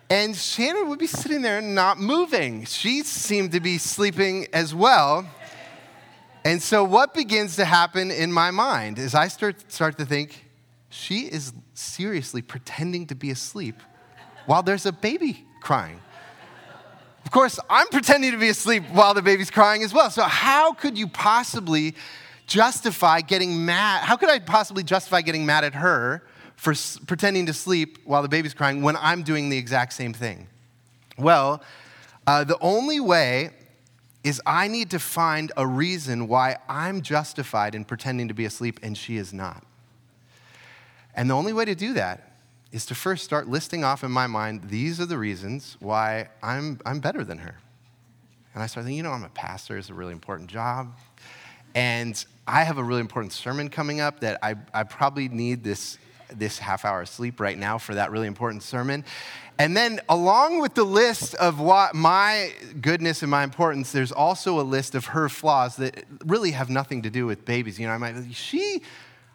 And 0.09 0.35
Shannon 0.35 0.87
would 0.87 0.99
be 0.99 1.07
sitting 1.07 1.41
there 1.41 1.61
not 1.61 1.99
moving. 1.99 2.63
She 2.63 3.03
seemed 3.03 3.51
to 3.51 3.59
be 3.59 3.77
sleeping 3.77 4.47
as 4.53 4.73
well. 4.73 5.27
And 6.45 6.63
so, 6.63 6.85
what 6.85 7.13
begins 7.13 7.57
to 7.57 7.65
happen 7.65 8.09
in 8.09 8.31
my 8.31 8.51
mind 8.51 8.99
is 8.99 9.13
I 9.13 9.27
start, 9.27 9.69
start 9.69 9.97
to 9.97 10.05
think, 10.05 10.45
she 10.89 11.23
is 11.23 11.51
seriously 11.73 12.41
pretending 12.41 13.05
to 13.07 13.15
be 13.15 13.31
asleep 13.31 13.81
while 14.45 14.63
there's 14.63 14.85
a 14.85 14.93
baby 14.93 15.45
crying. 15.61 15.99
Of 17.27 17.31
course, 17.31 17.59
I'm 17.69 17.89
pretending 17.89 18.31
to 18.31 18.37
be 18.37 18.47
asleep 18.47 18.83
while 18.89 19.13
the 19.13 19.21
baby's 19.21 19.51
crying 19.51 19.83
as 19.83 19.93
well. 19.93 20.09
So, 20.09 20.23
how 20.23 20.71
could 20.71 20.97
you 20.97 21.09
possibly 21.09 21.93
justify 22.45 23.19
getting 23.19 23.65
mad? 23.65 24.05
How 24.05 24.15
could 24.15 24.29
I 24.29 24.39
possibly 24.39 24.81
justify 24.81 25.19
getting 25.19 25.45
mad 25.45 25.65
at 25.65 25.73
her 25.73 26.23
for 26.55 26.71
s- 26.71 26.97
pretending 27.05 27.45
to 27.47 27.53
sleep 27.53 27.97
while 28.05 28.21
the 28.21 28.29
baby's 28.29 28.53
crying 28.53 28.81
when 28.81 28.95
I'm 28.95 29.23
doing 29.23 29.49
the 29.49 29.57
exact 29.57 29.91
same 29.91 30.13
thing? 30.13 30.47
Well, 31.17 31.61
uh, 32.25 32.45
the 32.45 32.57
only 32.61 33.01
way 33.01 33.49
is 34.23 34.41
I 34.45 34.69
need 34.69 34.89
to 34.91 34.97
find 34.97 35.51
a 35.57 35.67
reason 35.67 36.29
why 36.29 36.55
I'm 36.69 37.01
justified 37.01 37.75
in 37.75 37.83
pretending 37.83 38.29
to 38.29 38.33
be 38.33 38.45
asleep 38.45 38.79
and 38.81 38.97
she 38.97 39.17
is 39.17 39.33
not. 39.33 39.65
And 41.13 41.29
the 41.29 41.35
only 41.35 41.51
way 41.51 41.65
to 41.65 41.75
do 41.75 41.91
that 41.95 42.26
is 42.71 42.85
to 42.87 42.95
first 42.95 43.23
start 43.23 43.47
listing 43.47 43.83
off 43.83 44.03
in 44.03 44.11
my 44.11 44.27
mind 44.27 44.69
these 44.69 44.99
are 44.99 45.05
the 45.05 45.17
reasons 45.17 45.77
why 45.79 46.29
I'm, 46.43 46.79
I'm 46.85 46.99
better 46.99 47.23
than 47.23 47.39
her. 47.39 47.55
And 48.53 48.63
I 48.63 48.67
start 48.67 48.85
thinking, 48.85 48.97
you 48.97 49.03
know, 49.03 49.11
I'm 49.11 49.23
a 49.23 49.29
pastor, 49.29 49.77
it's 49.77 49.89
a 49.89 49.93
really 49.93 50.13
important 50.13 50.49
job. 50.49 50.97
And 51.75 52.23
I 52.47 52.63
have 52.63 52.77
a 52.77 52.83
really 52.83 53.01
important 53.01 53.33
sermon 53.33 53.69
coming 53.69 53.99
up 53.99 54.21
that 54.21 54.39
I, 54.41 54.55
I 54.73 54.83
probably 54.83 55.29
need 55.29 55.63
this, 55.63 55.97
this 56.33 56.57
half 56.57 56.83
hour 56.83 57.01
of 57.01 57.09
sleep 57.09 57.39
right 57.39 57.57
now 57.57 57.77
for 57.77 57.93
that 57.95 58.09
really 58.09 58.27
important 58.27 58.63
sermon. 58.63 59.05
And 59.59 59.75
then, 59.75 59.99
along 60.07 60.59
with 60.59 60.75
the 60.75 60.83
list 60.83 61.33
of 61.35 61.59
what 61.59 61.95
my 61.95 62.53
goodness 62.79 63.21
and 63.23 63.31
my 63.31 63.43
importance, 63.43 63.91
there's 63.91 64.11
also 64.11 64.59
a 64.59 64.61
list 64.61 64.93
of 64.93 65.05
her 65.05 65.29
flaws 65.29 65.77
that 65.77 66.05
really 66.25 66.51
have 66.51 66.69
nothing 66.69 67.01
to 67.03 67.09
do 67.09 67.25
with 67.25 67.43
babies. 67.43 67.79
You 67.79 67.87
know, 67.87 67.93
I 67.93 67.97
might, 67.97 68.15
she, 68.33 68.83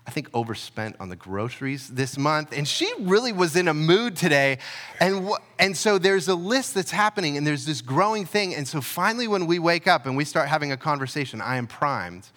I 0.06 0.10
think, 0.10 0.28
overspent 0.34 0.96
on 0.98 1.08
the 1.08 1.16
groceries 1.16 1.88
this 1.88 2.18
month, 2.18 2.52
and 2.52 2.66
she 2.66 2.92
really 2.98 3.32
was 3.32 3.54
in 3.54 3.68
a 3.68 3.74
mood 3.74 4.16
today. 4.16 4.58
And, 4.98 5.30
and 5.60 5.76
so 5.76 5.96
there's 5.96 6.26
a 6.26 6.34
list 6.34 6.74
that's 6.74 6.90
happening, 6.90 7.36
and 7.36 7.46
there's 7.46 7.64
this 7.64 7.80
growing 7.80 8.26
thing. 8.26 8.54
And 8.54 8.66
so 8.66 8.80
finally, 8.80 9.28
when 9.28 9.46
we 9.46 9.60
wake 9.60 9.86
up 9.86 10.06
and 10.06 10.16
we 10.16 10.24
start 10.24 10.48
having 10.48 10.72
a 10.72 10.76
conversation, 10.76 11.40
I 11.40 11.56
am 11.56 11.68
primed 11.68 12.28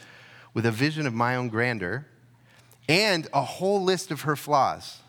with 0.54 0.66
a 0.66 0.72
vision 0.72 1.08
of 1.08 1.14
my 1.14 1.36
own 1.36 1.50
grandeur 1.50 2.06
and 2.88 3.28
a 3.34 3.42
whole 3.42 3.84
list 3.84 4.12
of 4.12 4.22
her 4.22 4.36
flaws. 4.36 5.00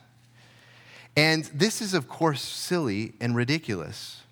And 1.15 1.45
this 1.55 1.83
is, 1.83 1.93
of 1.93 2.09
course, 2.09 2.43
silly 2.43 3.15
and 3.21 3.37
ridiculous. 3.37 4.23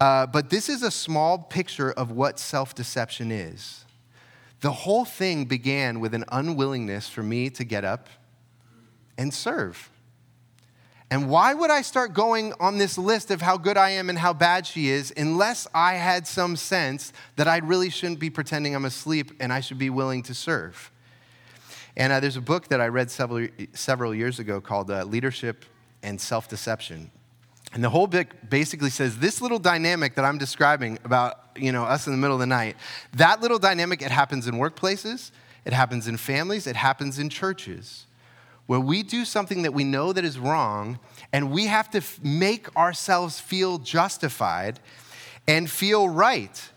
Uh, 0.00 0.26
but 0.26 0.50
this 0.50 0.68
is 0.68 0.82
a 0.82 0.90
small 0.90 1.38
picture 1.38 1.90
of 1.90 2.12
what 2.12 2.38
self 2.38 2.74
deception 2.74 3.32
is. 3.32 3.84
The 4.60 4.72
whole 4.72 5.04
thing 5.04 5.44
began 5.44 6.00
with 6.00 6.14
an 6.14 6.24
unwillingness 6.32 7.08
for 7.08 7.22
me 7.22 7.48
to 7.50 7.64
get 7.64 7.84
up 7.84 8.08
and 9.16 9.32
serve. 9.32 9.90
And 11.10 11.30
why 11.30 11.54
would 11.54 11.70
I 11.70 11.82
start 11.82 12.12
going 12.12 12.52
on 12.60 12.76
this 12.76 12.98
list 12.98 13.30
of 13.30 13.40
how 13.40 13.56
good 13.56 13.78
I 13.78 13.90
am 13.90 14.10
and 14.10 14.18
how 14.18 14.34
bad 14.34 14.66
she 14.66 14.88
is 14.88 15.12
unless 15.16 15.66
I 15.72 15.94
had 15.94 16.26
some 16.26 16.54
sense 16.54 17.12
that 17.36 17.48
I 17.48 17.58
really 17.58 17.88
shouldn't 17.88 18.20
be 18.20 18.28
pretending 18.28 18.74
I'm 18.74 18.84
asleep 18.84 19.32
and 19.40 19.52
I 19.52 19.60
should 19.60 19.78
be 19.78 19.88
willing 19.88 20.22
to 20.24 20.34
serve? 20.34 20.90
And 21.96 22.12
uh, 22.12 22.20
there's 22.20 22.36
a 22.36 22.42
book 22.42 22.68
that 22.68 22.80
I 22.80 22.88
read 22.88 23.10
several, 23.10 23.48
several 23.72 24.14
years 24.14 24.38
ago 24.38 24.60
called 24.60 24.90
uh, 24.90 25.04
Leadership 25.04 25.64
and 26.02 26.20
self 26.20 26.48
deception. 26.48 27.10
And 27.72 27.84
the 27.84 27.90
whole 27.90 28.06
book 28.06 28.28
basically 28.48 28.90
says 28.90 29.18
this 29.18 29.40
little 29.40 29.58
dynamic 29.58 30.14
that 30.14 30.24
I'm 30.24 30.38
describing 30.38 30.98
about 31.04 31.40
you 31.56 31.72
know 31.72 31.84
us 31.84 32.06
in 32.06 32.12
the 32.12 32.18
middle 32.18 32.36
of 32.36 32.40
the 32.40 32.46
night, 32.46 32.76
that 33.14 33.40
little 33.40 33.58
dynamic 33.58 34.02
it 34.02 34.10
happens 34.10 34.46
in 34.46 34.54
workplaces, 34.54 35.30
it 35.64 35.72
happens 35.72 36.08
in 36.08 36.16
families, 36.16 36.66
it 36.66 36.76
happens 36.76 37.18
in 37.18 37.28
churches. 37.28 38.06
Where 38.66 38.80
we 38.80 39.02
do 39.02 39.24
something 39.24 39.62
that 39.62 39.72
we 39.72 39.82
know 39.82 40.12
that 40.12 40.26
is 40.26 40.38
wrong 40.38 40.98
and 41.32 41.50
we 41.50 41.66
have 41.66 41.90
to 41.90 41.98
f- 41.98 42.22
make 42.22 42.74
ourselves 42.76 43.40
feel 43.40 43.78
justified 43.78 44.78
and 45.46 45.70
feel 45.70 46.06
right. 46.06 46.70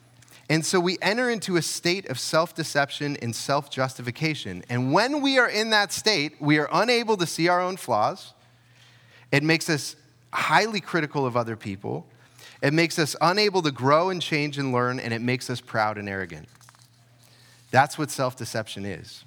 And 0.50 0.66
so 0.66 0.80
we 0.80 0.98
enter 1.02 1.30
into 1.30 1.58
a 1.58 1.62
state 1.62 2.10
of 2.10 2.20
self 2.20 2.56
deception 2.56 3.18
and 3.22 3.36
self 3.36 3.70
justification. 3.70 4.64
And 4.70 4.94
when 4.94 5.22
we 5.22 5.38
are 5.38 5.50
in 5.50 5.70
that 5.72 5.92
state, 5.94 6.34
we 6.42 6.60
are 6.60 6.70
unable 6.72 7.18
to 7.18 7.26
see 7.26 7.48
our 7.48 7.62
own 7.62 7.78
flaws. 7.78 8.34
It 9.32 9.44
makes 9.44 9.70
us 9.70 9.96
highly 10.34 10.80
critical 10.80 11.26
of 11.26 11.36
other 11.36 11.56
people. 11.56 12.06
It 12.62 12.74
makes 12.74 13.00
us 13.00 13.16
unable 13.22 13.62
to 13.64 13.72
grow 13.72 14.10
and 14.10 14.22
change 14.22 14.58
and 14.58 14.72
learn, 14.72 15.00
and 15.00 15.14
it 15.14 15.22
makes 15.22 15.50
us 15.50 15.62
proud 15.62 15.98
and 15.98 16.08
arrogant. 16.08 16.48
That's 17.72 17.98
what 17.98 18.12
self 18.12 18.36
deception 18.36 18.86
is. 18.86 19.24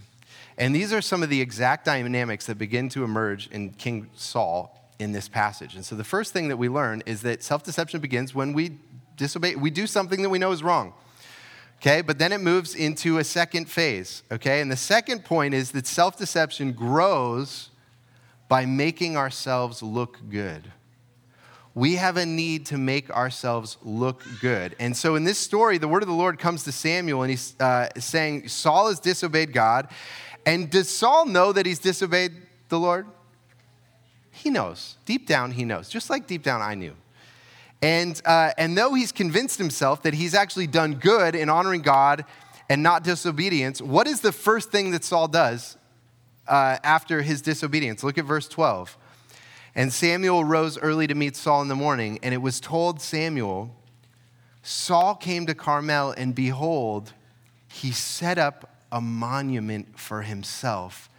And 0.57 0.75
these 0.75 0.93
are 0.93 1.01
some 1.01 1.23
of 1.23 1.31
the 1.31 1.41
exact 1.41 1.85
dynamics 1.85 2.47
that 2.47 2.59
begin 2.59 2.89
to 2.91 3.03
emerge 3.03 3.49
in 3.49 3.71
King 3.71 4.09
Saul 4.15 4.71
in 4.99 5.13
this 5.13 5.29
passage. 5.29 5.75
And 5.75 5.85
so 5.85 5.97
the 5.97 6.05
first 6.05 6.33
thing 6.33 6.49
that 6.49 6.57
we 6.57 6.69
learn 6.69 7.03
is 7.07 7.23
that 7.23 7.43
self 7.43 7.65
deception 7.65 8.01
begins 8.01 8.35
when 8.35 8.53
we 8.53 8.79
disobey, 9.17 9.57
we 9.57 9.71
do 9.71 9.87
something 9.87 10.23
that 10.23 10.31
we 10.31 10.39
know 10.39 10.53
is 10.53 10.63
wrong. 10.63 10.93
Okay, 11.81 12.01
but 12.01 12.19
then 12.19 12.33
it 12.33 12.41
moves 12.41 12.75
into 12.75 13.19
a 13.19 13.25
second 13.25 13.69
phase. 13.69 14.23
Okay, 14.31 14.61
and 14.61 14.71
the 14.71 14.77
second 14.77 15.25
point 15.25 15.55
is 15.55 15.73
that 15.73 15.87
self 15.87 16.17
deception 16.17 16.73
grows 16.73 17.71
by 18.49 18.65
making 18.65 19.17
ourselves 19.17 19.83
look 19.83 20.19
good. 20.31 20.71
We 21.75 21.97
have 21.97 22.17
a 22.17 22.25
need 22.25 22.67
to 22.67 22.79
make 22.79 23.11
ourselves 23.11 23.77
look 23.83 24.23
good. 24.41 24.77
And 24.79 24.97
so 24.97 25.17
in 25.17 25.25
this 25.25 25.39
story, 25.39 25.79
the 25.79 25.89
word 25.89 26.03
of 26.03 26.09
the 26.09 26.15
Lord 26.15 26.39
comes 26.39 26.65
to 26.65 26.73
Samuel 26.73 27.23
and 27.23 27.31
he's 27.31 27.59
uh, 27.59 27.89
saying, 27.99 28.49
Saul 28.49 28.89
has 28.89 29.01
disobeyed 29.01 29.53
God. 29.53 29.89
And 30.47 30.71
does 30.71 30.89
Saul 30.89 31.27
know 31.27 31.53
that 31.53 31.67
he's 31.67 31.79
disobeyed 31.79 32.33
the 32.69 32.79
Lord? 32.79 33.07
He 34.31 34.51
knows. 34.51 34.97
Deep 35.05 35.27
down, 35.27 35.53
he 35.53 35.65
knows, 35.65 35.89
just 35.89 36.11
like 36.11 36.27
deep 36.27 36.43
down 36.43 36.63
I 36.63 36.75
knew. 36.75 36.95
And, 37.83 38.21
uh, 38.25 38.53
and 38.57 38.79
though 38.79 38.95
he's 38.95 39.13
convinced 39.13 39.59
himself 39.59 40.03
that 40.03 40.15
he's 40.15 40.35
actually 40.35 40.67
done 40.67 40.95
good 40.95 41.35
in 41.35 41.49
honoring 41.49 41.83
God 41.83 42.25
and 42.69 42.83
not 42.83 43.05
disobedience, 43.05 43.83
what 43.83 44.07
is 44.07 44.21
the 44.21 44.33
first 44.33 44.71
thing 44.71 44.93
that 44.93 45.05
Saul 45.05 45.29
does 45.29 45.77
uh, 46.47 46.79
after 46.83 47.23
his 47.23 47.43
disobedience. 47.43 48.03
Look 48.03 48.19
at 48.19 48.25
verse 48.25 48.49
12. 48.49 48.97
And 49.75 49.93
Samuel 49.93 50.45
rose 50.45 50.79
early 50.79 51.07
to 51.07 51.15
meet 51.15 51.37
Saul 51.37 51.63
in 51.63 51.69
the 51.69 51.75
morning, 51.75 52.19
and 52.23 52.33
it 52.33 52.39
was 52.39 52.61
told 52.61 53.01
Samuel, 53.01 53.75
Saul 54.63 55.17
came 55.17 55.47
to 55.47 55.55
Carmel, 55.55 56.13
and 56.13 56.35
behold, 56.35 57.13
he 57.69 57.91
set 57.91 58.39
up 58.39 58.71
a 58.93 59.01
monument 59.01 59.99
for 59.99 60.23
himself 60.23 61.11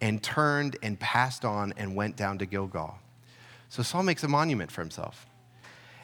and 0.00 0.22
turned 0.22 0.76
and 0.82 1.00
passed 1.00 1.44
on 1.44 1.72
and 1.78 1.96
went 1.96 2.16
down 2.16 2.38
to 2.38 2.46
Gilgal. 2.46 2.98
So 3.70 3.82
Saul 3.82 4.02
makes 4.02 4.22
a 4.22 4.28
monument 4.28 4.70
for 4.70 4.82
himself. 4.82 5.26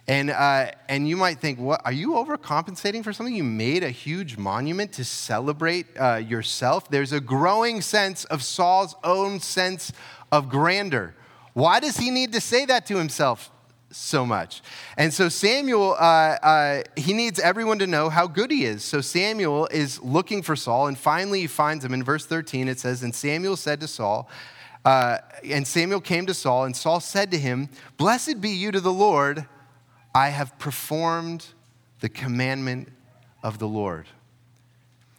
And, 0.09 0.31
uh, 0.31 0.73
and 0.89 1.09
you 1.09 1.17
might 1.17 1.39
think, 1.39 1.61
what, 1.61 1.83
are 1.85 1.93
you 1.93 2.13
overcompensating 2.13 3.05
for 3.05 3.13
something? 3.13 3.35
You 3.35 3.45
made 3.45 3.85
a 3.85 3.91
huge 3.91 4.37
monument 4.37 4.93
to 4.95 5.05
celebrate 5.05 5.87
uh, 5.97 6.17
yourself. 6.17 6.91
There's 6.91 7.13
a 7.13 7.21
growing 7.21 7.83
sense 7.83 8.25
of 8.25 8.43
Saul's 8.43 8.97
own 9.05 9.39
sense 9.39 9.93
of 10.33 10.49
grandeur. 10.49 11.15
Why 11.53 11.81
does 11.81 11.97
he 11.97 12.11
need 12.11 12.33
to 12.33 12.41
say 12.41 12.65
that 12.67 12.87
to 12.87 12.97
himself 12.97 13.51
so 13.91 14.25
much? 14.25 14.63
And 14.97 15.13
so 15.13 15.29
Samuel, 15.29 15.93
uh, 15.93 16.39
uh 16.43 16.83
he 16.97 17.13
needs 17.13 17.39
everyone 17.39 17.79
to 17.81 17.87
know 17.87 18.09
how 18.09 18.27
good 18.27 18.51
he 18.51 18.65
is. 18.65 18.85
So 18.85 19.01
Samuel 19.01 19.67
is 19.67 20.01
looking 20.03 20.43
for 20.43 20.57
Saul, 20.57 20.87
and 20.87 20.97
finally 20.99 21.41
he 21.41 21.47
finds 21.47 21.85
him. 21.85 21.93
In 21.93 22.03
verse 22.03 22.27
13, 22.27 22.69
it 22.69 22.79
says, 22.79 23.03
And 23.03 23.15
Samuel 23.15 23.57
said 23.57 23.81
to 23.81 23.89
Saul, 23.89 24.29
uh, 24.85 25.19
and 25.45 25.67
Samuel 25.67 26.01
came 26.01 26.27
to 26.27 26.35
Saul, 26.35 26.65
and 26.65 26.75
Saul 26.75 27.01
said 27.01 27.31
to 27.31 27.39
him, 27.39 27.69
Blessed 27.97 28.41
be 28.41 28.51
you 28.51 28.73
to 28.73 28.81
the 28.81 28.93
Lord 28.93 29.47
I 30.15 30.29
have 30.29 30.59
performed 30.59 31.47
the 32.01 32.09
commandment 32.09 32.89
of 33.43 33.59
the 33.59 33.69
Lord. 33.69 34.07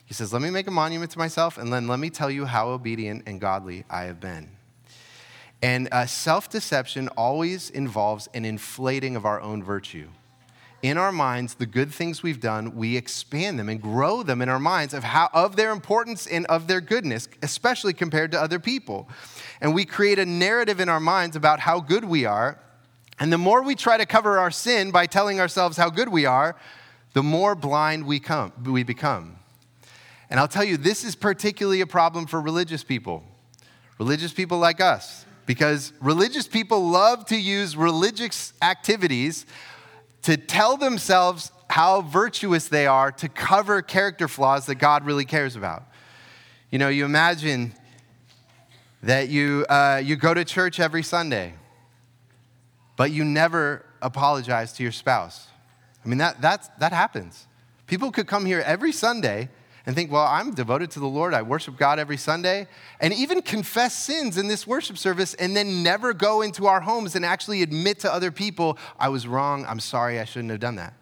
He 0.05 0.13
says, 0.13 0.33
Let 0.33 0.41
me 0.41 0.49
make 0.49 0.67
a 0.67 0.71
monument 0.71 1.11
to 1.11 1.17
myself, 1.17 1.57
and 1.57 1.71
then 1.73 1.87
let 1.87 1.99
me 1.99 2.09
tell 2.09 2.29
you 2.29 2.45
how 2.45 2.69
obedient 2.69 3.23
and 3.25 3.39
godly 3.39 3.85
I 3.89 4.03
have 4.03 4.19
been. 4.19 4.49
And 5.63 5.87
uh, 5.91 6.05
self 6.05 6.49
deception 6.49 7.07
always 7.17 7.71
involves 7.71 8.29
an 8.35 8.45
inflating 8.45 9.15
of 9.15 9.25
our 9.25 9.41
own 9.41 9.63
virtue. 9.63 10.09
In 10.83 10.97
our 10.97 11.13
minds, 11.13 11.55
the 11.55 11.65
good 11.65 11.93
things 11.93 12.21
we've 12.21 12.41
done, 12.41 12.75
we 12.75 12.97
expand 12.97 13.57
them 13.57 13.69
and 13.69 13.81
grow 13.81 14.21
them 14.21 14.41
in 14.41 14.49
our 14.49 14.59
minds 14.59 14.93
of, 14.93 15.03
how, 15.03 15.29
of 15.33 15.55
their 15.55 15.71
importance 15.71 16.27
and 16.27 16.45
of 16.47 16.67
their 16.67 16.81
goodness, 16.81 17.29
especially 17.41 17.93
compared 17.93 18.31
to 18.33 18.41
other 18.41 18.59
people. 18.59 19.07
And 19.61 19.73
we 19.73 19.85
create 19.85 20.19
a 20.19 20.25
narrative 20.25 20.81
in 20.81 20.89
our 20.89 20.99
minds 20.99 21.37
about 21.37 21.61
how 21.61 21.79
good 21.79 22.03
we 22.03 22.25
are 22.25 22.59
and 23.19 23.31
the 23.31 23.37
more 23.37 23.61
we 23.61 23.75
try 23.75 23.97
to 23.97 24.05
cover 24.05 24.39
our 24.39 24.51
sin 24.51 24.91
by 24.91 25.05
telling 25.05 25.39
ourselves 25.39 25.77
how 25.77 25.89
good 25.89 26.09
we 26.09 26.25
are, 26.25 26.55
the 27.13 27.23
more 27.23 27.55
blind 27.55 28.05
we, 28.05 28.19
come, 28.19 28.51
we 28.65 28.83
become. 28.83 29.37
And 30.29 30.39
I'll 30.39 30.47
tell 30.47 30.63
you, 30.63 30.77
this 30.77 31.03
is 31.03 31.15
particularly 31.15 31.81
a 31.81 31.87
problem 31.87 32.25
for 32.25 32.41
religious 32.41 32.83
people, 32.83 33.23
religious 33.99 34.33
people 34.33 34.57
like 34.57 34.81
us, 34.81 35.25
because 35.45 35.93
religious 35.99 36.47
people 36.47 36.89
love 36.89 37.25
to 37.25 37.37
use 37.37 37.75
religious 37.75 38.53
activities 38.61 39.45
to 40.23 40.37
tell 40.37 40.77
themselves 40.77 41.51
how 41.69 42.01
virtuous 42.01 42.67
they 42.67 42.87
are 42.87 43.11
to 43.11 43.27
cover 43.27 43.81
character 43.81 44.27
flaws 44.27 44.67
that 44.67 44.75
God 44.75 45.05
really 45.05 45.25
cares 45.25 45.55
about. 45.55 45.83
You 46.71 46.79
know, 46.79 46.89
you 46.89 47.05
imagine 47.05 47.73
that 49.01 49.29
you, 49.29 49.65
uh, 49.69 50.01
you 50.03 50.15
go 50.15 50.33
to 50.33 50.45
church 50.45 50.79
every 50.79 51.03
Sunday 51.03 51.53
but 52.95 53.11
you 53.11 53.25
never 53.25 53.85
apologize 54.01 54.73
to 54.73 54.83
your 54.83 54.91
spouse. 54.91 55.47
I 56.03 56.07
mean, 56.07 56.17
that, 56.19 56.41
that's, 56.41 56.67
that 56.79 56.93
happens. 56.93 57.47
People 57.87 58.11
could 58.11 58.27
come 58.27 58.45
here 58.45 58.61
every 58.65 58.91
Sunday 58.91 59.49
and 59.85 59.95
think, 59.95 60.11
well, 60.11 60.25
I'm 60.25 60.53
devoted 60.53 60.91
to 60.91 60.99
the 60.99 61.07
Lord. 61.07 61.33
I 61.33 61.41
worship 61.41 61.77
God 61.77 61.99
every 61.99 62.15
Sunday, 62.15 62.67
and 63.01 63.13
even 63.13 63.41
confess 63.41 63.93
sins 63.93 64.37
in 64.37 64.47
this 64.47 64.65
worship 64.65 64.97
service, 64.97 65.33
and 65.33 65.55
then 65.55 65.83
never 65.83 66.13
go 66.13 66.41
into 66.41 66.67
our 66.67 66.81
homes 66.81 67.15
and 67.15 67.25
actually 67.25 67.61
admit 67.61 67.99
to 67.99 68.13
other 68.13 68.31
people, 68.31 68.77
I 68.97 69.09
was 69.09 69.27
wrong. 69.27 69.65
I'm 69.67 69.81
sorry. 69.81 70.19
I 70.19 70.25
shouldn't 70.25 70.51
have 70.51 70.61
done 70.61 70.75
that. 70.75 70.93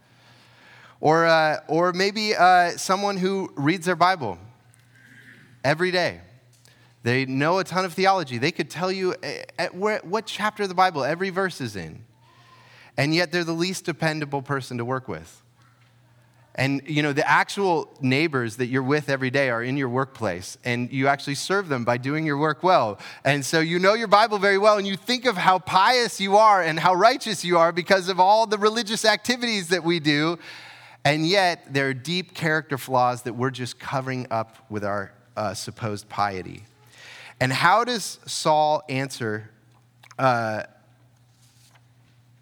Or, 0.99 1.25
uh, 1.25 1.59
or 1.67 1.93
maybe 1.93 2.35
uh, 2.35 2.71
someone 2.71 3.17
who 3.17 3.51
reads 3.55 3.85
their 3.85 3.95
Bible 3.95 4.39
every 5.63 5.91
day. 5.91 6.21
They 7.03 7.25
know 7.25 7.59
a 7.59 7.63
ton 7.63 7.85
of 7.85 7.93
theology. 7.93 8.37
They 8.37 8.51
could 8.51 8.69
tell 8.69 8.91
you 8.91 9.15
eh, 9.23 9.43
at 9.57 9.75
where, 9.75 9.99
what 10.03 10.25
chapter 10.27 10.63
of 10.63 10.69
the 10.69 10.75
Bible 10.75 11.03
every 11.03 11.31
verse 11.31 11.59
is 11.59 11.75
in. 11.75 12.03
And 12.97 13.15
yet 13.15 13.31
they're 13.31 13.43
the 13.43 13.53
least 13.53 13.85
dependable 13.85 14.41
person 14.41 14.77
to 14.77 14.85
work 14.85 15.07
with. 15.07 15.40
And 16.55 16.81
you 16.85 17.01
know, 17.01 17.13
the 17.13 17.27
actual 17.29 17.89
neighbors 18.01 18.57
that 18.57 18.67
you're 18.67 18.83
with 18.83 19.09
every 19.09 19.29
day 19.29 19.49
are 19.49 19.63
in 19.63 19.77
your 19.77 19.87
workplace, 19.87 20.57
and 20.65 20.91
you 20.91 21.07
actually 21.07 21.35
serve 21.35 21.69
them 21.69 21.85
by 21.85 21.97
doing 21.97 22.25
your 22.25 22.37
work 22.37 22.61
well. 22.61 22.99
And 23.23 23.45
so 23.45 23.61
you 23.61 23.79
know 23.79 23.93
your 23.93 24.09
Bible 24.09 24.37
very 24.37 24.57
well, 24.57 24.77
and 24.77 24.85
you 24.85 24.97
think 24.97 25.25
of 25.25 25.37
how 25.37 25.59
pious 25.59 26.19
you 26.19 26.35
are 26.35 26.61
and 26.61 26.77
how 26.77 26.93
righteous 26.93 27.45
you 27.45 27.57
are 27.57 27.71
because 27.71 28.09
of 28.09 28.19
all 28.19 28.47
the 28.47 28.57
religious 28.57 29.05
activities 29.05 29.69
that 29.69 29.83
we 29.83 29.99
do. 30.01 30.39
And 31.05 31.25
yet, 31.25 31.73
there 31.73 31.87
are 31.89 31.93
deep 31.93 32.33
character 32.33 32.77
flaws 32.77 33.23
that 33.23 33.33
we're 33.33 33.49
just 33.49 33.79
covering 33.79 34.27
up 34.29 34.57
with 34.69 34.83
our 34.83 35.13
uh, 35.37 35.53
supposed 35.53 36.09
piety. 36.09 36.65
And 37.39 37.51
how 37.51 37.85
does 37.85 38.19
Saul 38.27 38.83
answer, 38.87 39.49
uh, 40.19 40.63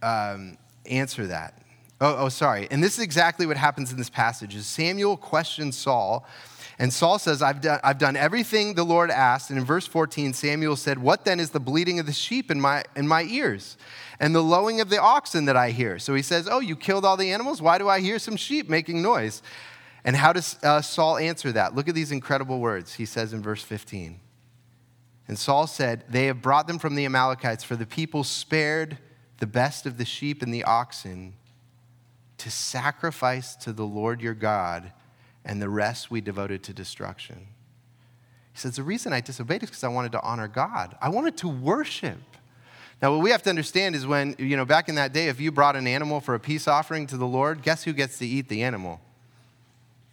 um, 0.02 0.58
answer 0.86 1.28
that? 1.28 1.62
Oh, 2.02 2.16
oh, 2.18 2.30
sorry. 2.30 2.68
And 2.72 2.82
this 2.82 2.98
is 2.98 3.04
exactly 3.04 3.46
what 3.46 3.58
happens 3.58 3.92
in 3.92 3.98
this 3.98 4.10
passage 4.10 4.56
is 4.56 4.66
Samuel 4.66 5.18
questions 5.18 5.78
Saul, 5.78 6.26
and 6.82 6.94
Saul 6.94 7.20
says, 7.20 7.42
I've 7.42 7.60
done, 7.60 7.82
I've 7.84 7.98
done 7.98 8.16
everything 8.16 8.74
the 8.74 8.86
Lord 8.86 9.12
asked. 9.12 9.50
And 9.50 9.60
in 9.60 9.66
verse 9.66 9.86
14, 9.86 10.32
Samuel 10.32 10.78
said, 10.78 10.98
What 10.98 11.26
then 11.26 11.42
is 11.42 11.50
the 11.50 11.60
bleating 11.60 12.00
of 12.00 12.06
the 12.06 12.14
sheep 12.14 12.50
in 12.50 12.62
my, 12.62 12.86
in 12.96 13.06
my 13.06 13.24
ears? 13.24 13.78
And 14.18 14.34
the 14.34 14.42
lowing 14.42 14.80
of 14.80 14.90
the 14.90 15.00
oxen 15.00 15.44
that 15.46 15.58
I 15.58 15.72
hear. 15.72 16.00
So 16.00 16.14
he 16.14 16.22
says, 16.22 16.48
Oh, 16.50 16.62
you 16.62 16.78
killed 16.78 17.04
all 17.04 17.18
the 17.18 17.34
animals? 17.34 17.62
Why 17.62 17.78
do 17.78 17.90
I 17.90 18.00
hear 18.00 18.18
some 18.18 18.38
sheep 18.38 18.70
making 18.70 19.02
noise? 19.02 19.42
And 20.06 20.16
how 20.16 20.32
does 20.32 20.58
uh, 20.64 20.82
Saul 20.82 21.18
answer 21.18 21.52
that? 21.52 21.76
Look 21.76 21.90
at 21.90 21.96
these 21.96 22.14
incredible 22.14 22.62
words. 22.62 22.94
He 22.94 23.06
says 23.06 23.34
in 23.34 23.44
verse 23.44 23.62
15. 23.62 24.18
And 25.28 25.38
Saul 25.38 25.68
said, 25.68 26.06
They 26.08 26.28
have 26.28 26.42
brought 26.42 26.68
them 26.68 26.80
from 26.80 26.96
the 26.96 27.04
Amalekites, 27.04 27.66
for 27.66 27.76
the 27.76 27.86
people 27.86 28.24
spared 28.24 29.00
the 29.40 29.48
best 29.48 29.86
of 29.86 29.98
the 29.98 30.06
sheep 30.06 30.42
and 30.42 30.54
the 30.54 30.64
oxen 30.64 31.34
to 32.40 32.52
sacrifice 32.52 33.56
to 33.58 33.74
the 33.74 33.86
Lord 33.86 34.22
your 34.22 34.34
God, 34.34 34.92
and 35.46 35.62
the 35.62 35.70
rest 35.70 36.12
we 36.12 36.22
devoted 36.22 36.64
to 36.64 36.74
destruction. 36.74 37.48
He 38.54 38.60
says, 38.60 38.76
The 38.76 38.84
reason 38.84 39.14
I 39.14 39.22
disobeyed 39.22 39.64
is 39.64 39.70
because 39.70 39.84
I 39.84 39.88
wanted 39.90 40.12
to 40.14 40.22
honor 40.22 40.48
God. 40.48 40.98
I 41.02 41.10
wanted 41.10 41.38
to 41.38 41.48
worship. 41.48 42.20
Now, 43.02 43.14
what 43.14 43.24
we 43.24 43.30
have 43.30 43.44
to 43.44 43.50
understand 43.50 43.96
is 43.96 44.06
when, 44.06 44.36
you 44.38 44.58
know, 44.58 44.66
back 44.66 44.90
in 44.90 44.96
that 44.96 45.14
day, 45.14 45.28
if 45.28 45.40
you 45.40 45.52
brought 45.52 45.78
an 45.78 45.88
animal 45.88 46.20
for 46.20 46.36
a 46.36 46.40
peace 46.40 46.68
offering 46.68 47.08
to 47.08 47.18
the 47.18 47.26
Lord, 47.26 47.62
guess 47.62 47.84
who 47.84 47.94
gets 47.94 48.18
to 48.20 48.28
eat 48.28 48.50
the 48.50 48.64
animal? 48.64 49.00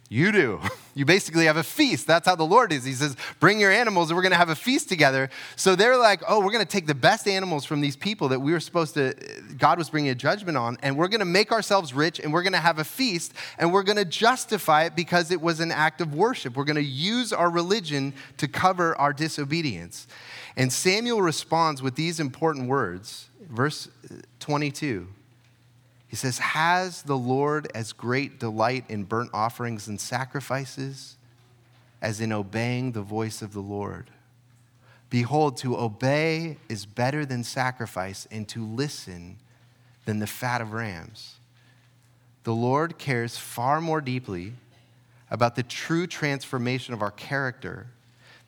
You 0.09 0.31
do. 0.31 0.61
You 0.97 1.05
basically 1.05 1.45
have 1.45 1.57
a 1.57 1.63
feast. 1.63 2.07
That's 2.07 2.25
how 2.27 2.33
the 2.33 2.43
Lord 2.43 2.73
is. 2.73 2.83
He 2.83 2.93
says, 2.93 3.15
Bring 3.39 3.59
your 3.59 3.71
animals 3.71 4.09
and 4.09 4.15
we're 4.15 4.23
going 4.23 4.31
to 4.31 4.37
have 4.37 4.49
a 4.49 4.55
feast 4.55 4.89
together. 4.89 5.29
So 5.55 5.75
they're 5.75 5.95
like, 5.95 6.23
Oh, 6.27 6.39
we're 6.39 6.51
going 6.51 6.65
to 6.65 6.71
take 6.71 6.87
the 6.87 6.95
best 6.95 7.27
animals 7.27 7.65
from 7.65 7.81
these 7.81 7.95
people 7.95 8.29
that 8.29 8.39
we 8.39 8.51
were 8.51 8.59
supposed 8.59 8.95
to, 8.95 9.13
God 9.59 9.77
was 9.77 9.91
bringing 9.91 10.09
a 10.09 10.15
judgment 10.15 10.57
on, 10.57 10.75
and 10.81 10.97
we're 10.97 11.07
going 11.07 11.19
to 11.19 11.25
make 11.25 11.51
ourselves 11.51 11.93
rich 11.93 12.19
and 12.19 12.33
we're 12.33 12.41
going 12.41 12.53
to 12.53 12.59
have 12.59 12.79
a 12.79 12.83
feast 12.83 13.33
and 13.59 13.71
we're 13.71 13.83
going 13.83 13.97
to 13.97 14.05
justify 14.05 14.85
it 14.85 14.95
because 14.95 15.29
it 15.29 15.39
was 15.39 15.59
an 15.59 15.71
act 15.71 16.01
of 16.01 16.15
worship. 16.15 16.57
We're 16.57 16.63
going 16.63 16.77
to 16.77 16.81
use 16.81 17.31
our 17.31 17.51
religion 17.51 18.15
to 18.37 18.47
cover 18.47 18.97
our 18.97 19.13
disobedience. 19.13 20.07
And 20.55 20.73
Samuel 20.73 21.21
responds 21.21 21.83
with 21.83 21.93
these 21.93 22.19
important 22.19 22.69
words, 22.69 23.29
verse 23.47 23.87
uh, 24.09 24.15
22. 24.39 25.07
He 26.07 26.15
says, 26.15 26.39
Has 26.39 27.03
the 27.03 27.17
Lord 27.17 27.69
as 27.75 27.93
great 27.93 28.39
delight 28.39 28.85
in 28.89 29.03
burnt 29.03 29.31
offerings 29.33 29.87
and 29.87 29.99
sacrifices 29.99 31.17
as 32.01 32.21
in 32.21 32.31
obeying 32.31 32.91
the 32.91 33.01
voice 33.01 33.41
of 33.41 33.53
the 33.53 33.59
Lord? 33.59 34.09
Behold, 35.09 35.57
to 35.57 35.77
obey 35.77 36.57
is 36.69 36.85
better 36.85 37.25
than 37.25 37.43
sacrifice, 37.43 38.27
and 38.29 38.47
to 38.49 38.65
listen 38.65 39.37
than 40.05 40.19
the 40.19 40.27
fat 40.27 40.59
of 40.59 40.73
rams. 40.73 41.35
The 42.43 42.53
Lord 42.53 42.97
cares 42.97 43.37
far 43.37 43.79
more 43.79 44.01
deeply 44.01 44.53
about 45.29 45.55
the 45.55 45.63
true 45.63 46.07
transformation 46.07 46.93
of 46.93 47.01
our 47.01 47.11
character 47.11 47.87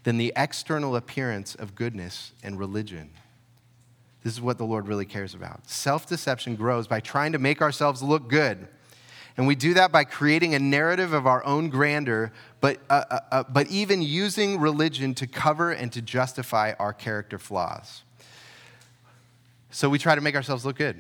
than 0.03 0.17
the 0.17 0.33
external 0.35 0.95
appearance 0.95 1.55
of 1.55 1.75
goodness 1.75 2.31
and 2.43 2.57
religion. 2.57 3.09
This 4.23 4.33
is 4.33 4.41
what 4.41 4.57
the 4.57 4.65
Lord 4.65 4.87
really 4.87 5.05
cares 5.05 5.33
about. 5.33 5.67
Self 5.69 6.07
deception 6.07 6.55
grows 6.55 6.87
by 6.87 6.99
trying 6.99 7.31
to 7.31 7.39
make 7.39 7.61
ourselves 7.61 8.03
look 8.03 8.27
good. 8.27 8.67
And 9.37 9.47
we 9.47 9.55
do 9.55 9.73
that 9.75 9.91
by 9.93 10.03
creating 10.03 10.53
a 10.53 10.59
narrative 10.59 11.13
of 11.13 11.25
our 11.25 11.45
own 11.45 11.69
grandeur, 11.69 12.33
but, 12.59 12.79
uh, 12.89 13.05
uh, 13.09 13.19
uh, 13.31 13.43
but 13.43 13.67
even 13.67 14.01
using 14.01 14.59
religion 14.59 15.13
to 15.15 15.27
cover 15.27 15.71
and 15.71 15.93
to 15.93 16.01
justify 16.01 16.73
our 16.77 16.91
character 16.91 17.39
flaws. 17.39 18.03
So 19.71 19.89
we 19.89 19.97
try 19.97 20.15
to 20.15 20.21
make 20.21 20.35
ourselves 20.35 20.65
look 20.65 20.75
good. 20.75 20.97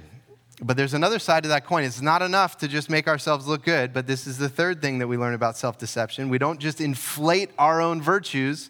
But 0.61 0.77
there's 0.77 0.93
another 0.93 1.19
side 1.19 1.43
to 1.43 1.49
that 1.49 1.65
coin. 1.65 1.83
It's 1.83 2.01
not 2.01 2.21
enough 2.21 2.57
to 2.59 2.67
just 2.67 2.89
make 2.89 3.07
ourselves 3.07 3.47
look 3.47 3.63
good, 3.63 3.93
but 3.93 4.07
this 4.07 4.27
is 4.27 4.37
the 4.37 4.49
third 4.49 4.81
thing 4.81 4.99
that 4.99 5.07
we 5.07 5.17
learn 5.17 5.33
about 5.33 5.57
self 5.57 5.77
deception. 5.77 6.29
We 6.29 6.37
don't 6.37 6.59
just 6.59 6.79
inflate 6.79 7.51
our 7.57 7.81
own 7.81 8.01
virtues 8.01 8.69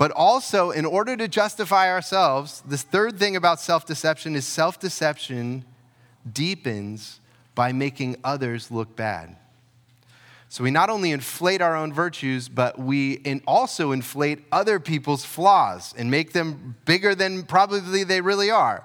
but 0.00 0.12
also, 0.12 0.70
in 0.70 0.86
order 0.86 1.14
to 1.14 1.28
justify 1.28 1.90
ourselves, 1.90 2.62
this 2.66 2.82
third 2.82 3.18
thing 3.18 3.36
about 3.36 3.60
self 3.60 3.84
deception 3.84 4.34
is 4.34 4.46
self 4.46 4.80
deception 4.80 5.62
deepens 6.32 7.20
by 7.54 7.72
making 7.72 8.16
others 8.24 8.70
look 8.70 8.96
bad. 8.96 9.36
So 10.48 10.64
we 10.64 10.70
not 10.70 10.88
only 10.88 11.10
inflate 11.10 11.60
our 11.60 11.76
own 11.76 11.92
virtues, 11.92 12.48
but 12.48 12.78
we 12.78 13.20
also 13.46 13.92
inflate 13.92 14.38
other 14.50 14.80
people's 14.80 15.26
flaws 15.26 15.92
and 15.98 16.10
make 16.10 16.32
them 16.32 16.76
bigger 16.86 17.14
than 17.14 17.42
probably 17.42 18.02
they 18.02 18.22
really 18.22 18.50
are. 18.50 18.82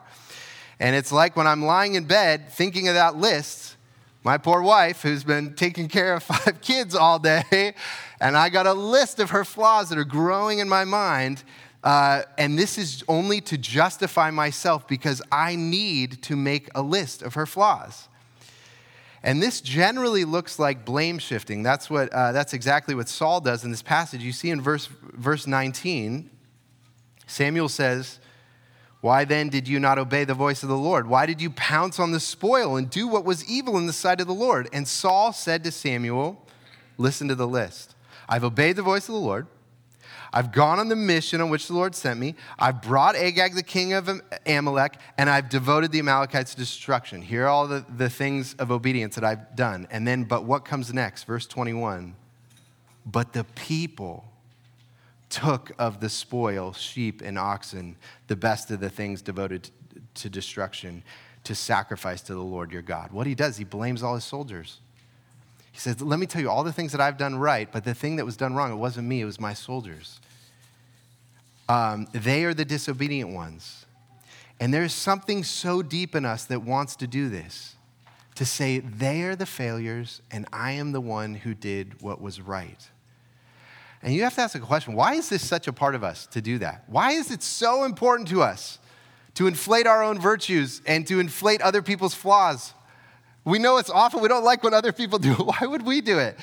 And 0.82 0.98
it's 0.98 1.14
like 1.14 1.38
when 1.38 1.48
I'm 1.48 1.64
lying 1.64 1.96
in 1.96 2.04
bed 2.04 2.50
thinking 2.52 2.90
of 2.90 2.96
that 2.96 3.16
list, 3.16 3.78
my 4.26 4.40
poor 4.40 4.60
wife, 4.60 5.04
who's 5.04 5.24
been 5.24 5.54
taking 5.54 5.88
care 5.88 6.16
of 6.16 6.24
five 6.24 6.60
kids 6.60 6.96
all 6.96 7.20
day, 7.20 7.76
and 8.20 8.36
I 8.36 8.50
got 8.50 8.66
a 8.66 8.74
list 8.74 9.20
of 9.20 9.30
her 9.30 9.46
flaws 9.46 9.90
that 9.90 10.00
are 10.00 10.04
growing 10.04 10.60
in 10.60 10.68
my 10.68 10.84
mind. 10.84 11.44
Uh, 11.84 12.24
and 12.40 12.58
this 12.58 12.80
is 12.80 13.04
only 13.08 13.40
to 13.40 13.56
justify 13.56 14.32
myself 14.32 14.88
because 14.88 15.22
I 15.32 15.56
need 15.56 16.24
to 16.24 16.36
make 16.36 16.70
a 16.74 16.82
list 16.82 17.22
of 17.22 17.36
her 17.36 17.46
flaws. 17.46 18.10
And 19.22 19.44
this 19.44 19.62
generally 19.62 20.26
looks 20.26 20.58
like 20.58 20.86
blame 20.86 21.20
shifting. 21.20 21.62
That's, 21.62 21.88
what, 21.88 22.12
uh, 22.12 22.32
that's 22.32 22.54
exactly 22.56 22.96
what 22.96 23.08
Saul 23.08 23.40
does 23.42 23.64
in 23.64 23.70
this 23.70 23.84
passage. 23.84 24.24
You 24.24 24.32
see 24.32 24.50
in 24.50 24.60
verse, 24.60 24.90
verse 25.14 25.46
19, 25.46 26.32
Samuel 27.28 27.70
says, 27.70 28.20
Why 29.06 29.24
then 29.24 29.50
did 29.50 29.68
you 29.68 29.80
not 29.80 30.00
obey 30.00 30.24
the 30.24 30.34
voice 30.34 30.64
of 30.64 30.70
the 30.70 30.76
Lord? 30.76 31.06
Why 31.06 31.28
did 31.28 31.40
you 31.40 31.52
pounce 31.52 32.00
on 32.00 32.10
the 32.10 32.20
spoil 32.20 32.76
and 32.76 32.90
do 32.90 33.08
what 33.08 33.24
was 33.24 33.48
evil 33.48 33.78
in 33.78 33.86
the 33.86 33.94
sight 33.94 34.20
of 34.20 34.26
the 34.26 34.34
Lord? 34.34 34.68
And 34.74 34.88
Saul 34.88 35.32
said 35.32 35.64
to 35.64 35.72
Samuel, 35.72 36.42
Listen 36.98 37.28
to 37.28 37.36
the 37.36 37.46
list. 37.46 37.94
I've 38.28 38.44
obeyed 38.44 38.78
the 38.78 38.82
voice 38.82 39.08
of 39.08 39.14
the 39.14 39.22
Lord. 39.22 39.46
I've 40.34 40.52
gone 40.52 40.80
on 40.80 40.90
the 40.90 40.96
mission 40.96 41.40
on 41.40 41.52
which 41.52 41.68
the 41.68 41.76
Lord 41.76 41.94
sent 41.94 42.20
me. 42.20 42.34
I've 42.58 42.82
brought 42.82 43.16
Agag, 43.16 43.54
the 43.54 43.62
king 43.62 43.94
of 43.94 44.10
Amalek, 44.48 44.96
and 45.20 45.30
I've 45.30 45.50
devoted 45.50 45.92
the 45.92 46.00
Amalekites 46.00 46.56
to 46.56 46.58
destruction. 46.58 47.22
Here 47.22 47.44
are 47.44 47.48
all 47.48 47.68
the, 47.68 47.86
the 47.96 48.10
things 48.10 48.56
of 48.56 48.72
obedience 48.72 49.14
that 49.14 49.24
I've 49.24 49.56
done. 49.56 49.88
And 49.92 50.08
then, 50.08 50.24
but 50.24 50.46
what 50.46 50.66
comes 50.66 50.92
next? 50.92 51.26
Verse 51.26 51.46
21. 51.46 52.16
But 53.06 53.34
the 53.34 53.44
people 53.44 54.26
took 55.30 55.72
of 55.78 56.00
the 56.00 56.10
spoil, 56.10 56.74
sheep 56.74 57.22
and 57.22 57.38
oxen, 57.38 57.96
the 58.28 58.36
best 58.36 58.72
of 58.72 58.80
the 58.80 58.90
things 58.90 59.22
devoted 59.22 59.70
to 60.16 60.30
destruction, 60.30 61.04
to 61.44 61.56
sacrifice 61.56 62.22
to 62.22 62.34
the 62.34 62.42
Lord 62.42 62.72
your 62.72 62.82
God. 62.82 63.12
What 63.12 63.28
he 63.28 63.36
does, 63.36 63.58
he 63.58 63.64
blames 63.64 64.04
all 64.04 64.16
his 64.16 64.24
soldiers. 64.24 64.80
He 65.72 65.80
says, 65.80 66.02
Let 66.02 66.20
me 66.20 66.26
tell 66.26 66.42
you 66.42 66.50
all 66.50 66.64
the 66.64 66.74
things 66.74 66.92
that 66.94 67.02
I've 67.02 67.18
done 67.18 67.36
right, 67.36 67.70
but 67.72 67.84
the 67.84 67.94
thing 67.94 68.16
that 68.16 68.26
was 68.26 68.38
done 68.38 68.56
wrong, 68.56 68.72
it 68.72 68.76
wasn't 68.76 69.08
me, 69.08 69.22
it 69.22 69.26
was 69.26 69.40
my 69.40 69.54
soldiers. 69.54 70.20
Um, 71.68 72.08
they 72.14 72.46
are 72.46 72.54
the 72.54 72.66
disobedient 72.66 73.32
ones. 73.32 73.86
And 74.60 74.74
there's 74.74 74.94
something 74.94 75.44
so 75.44 75.82
deep 75.82 76.16
in 76.16 76.24
us 76.24 76.46
that 76.46 76.62
wants 76.62 76.96
to 76.98 77.08
do 77.08 77.28
this 77.30 77.76
to 78.36 78.46
say, 78.46 78.80
they 78.80 79.24
are 79.24 79.36
the 79.36 79.46
failures, 79.46 80.22
and 80.30 80.46
I 80.52 80.72
am 80.72 80.92
the 80.92 81.02
one 81.02 81.36
who 81.36 81.54
did 81.54 82.02
what 82.02 82.22
was 82.22 82.42
right. 82.42 82.90
And 84.02 84.14
you 84.14 84.24
have 84.24 84.36
to 84.36 84.42
ask 84.42 84.56
a 84.56 84.60
question 84.60 84.94
why 84.94 85.16
is 85.16 85.30
this 85.30 85.46
such 85.46 85.68
a 85.68 85.74
part 85.74 85.96
of 85.96 86.04
us 86.04 86.28
to 86.28 86.42
do 86.42 86.58
that? 86.60 86.84
Why 86.88 87.12
is 87.12 87.32
it 87.32 87.42
so 87.42 87.84
important 87.84 88.30
to 88.30 88.42
us 88.42 88.80
to 89.36 89.48
inflate 89.48 89.88
our 89.88 90.04
own 90.04 90.20
virtues 90.20 90.82
and 90.86 91.06
to 91.08 91.20
inflate 91.20 91.62
other 91.62 91.82
people's 91.82 92.14
flaws? 92.14 92.74
We 93.44 93.60
know 93.60 93.78
it's 93.78 93.90
awful. 93.90 94.20
We 94.20 94.28
don't 94.28 94.44
like 94.44 94.64
what 94.64 94.74
other 94.74 94.92
people 94.92 95.20
do. 95.20 95.34
Why 95.34 95.60
would 95.62 95.86
we 95.86 96.02
do 96.02 96.18
it? 96.18 96.38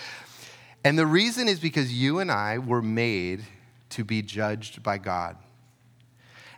And 0.84 0.98
the 0.98 1.06
reason 1.06 1.48
is 1.48 1.60
because 1.60 1.92
you 1.92 2.20
and 2.20 2.30
I 2.30 2.58
were 2.58 2.82
made 2.82 3.44
to 3.90 4.04
be 4.04 4.22
judged 4.22 4.82
by 4.82 4.98
God. 4.98 5.36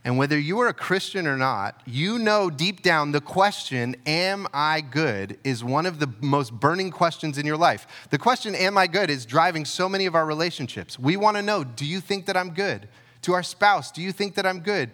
And 0.04 0.18
whether 0.18 0.38
you 0.38 0.60
are 0.60 0.68
a 0.68 0.74
Christian 0.74 1.26
or 1.26 1.38
not, 1.38 1.80
you 1.86 2.18
know 2.18 2.50
deep 2.50 2.82
down 2.82 3.12
the 3.12 3.22
question, 3.22 3.96
Am 4.06 4.46
I 4.52 4.82
good? 4.82 5.38
is 5.44 5.64
one 5.64 5.86
of 5.86 5.98
the 5.98 6.12
most 6.20 6.52
burning 6.52 6.90
questions 6.90 7.38
in 7.38 7.46
your 7.46 7.56
life. 7.56 7.86
The 8.10 8.18
question, 8.18 8.54
Am 8.54 8.76
I 8.76 8.86
good? 8.86 9.08
is 9.08 9.24
driving 9.24 9.64
so 9.64 9.88
many 9.88 10.04
of 10.04 10.14
our 10.14 10.26
relationships. 10.26 10.98
We 10.98 11.16
want 11.16 11.38
to 11.38 11.42
know, 11.42 11.64
Do 11.64 11.86
you 11.86 12.00
think 12.00 12.26
that 12.26 12.36
I'm 12.36 12.50
good? 12.50 12.86
To 13.22 13.32
our 13.32 13.42
spouse, 13.42 13.90
Do 13.90 14.02
you 14.02 14.12
think 14.12 14.34
that 14.34 14.44
I'm 14.44 14.60
good? 14.60 14.90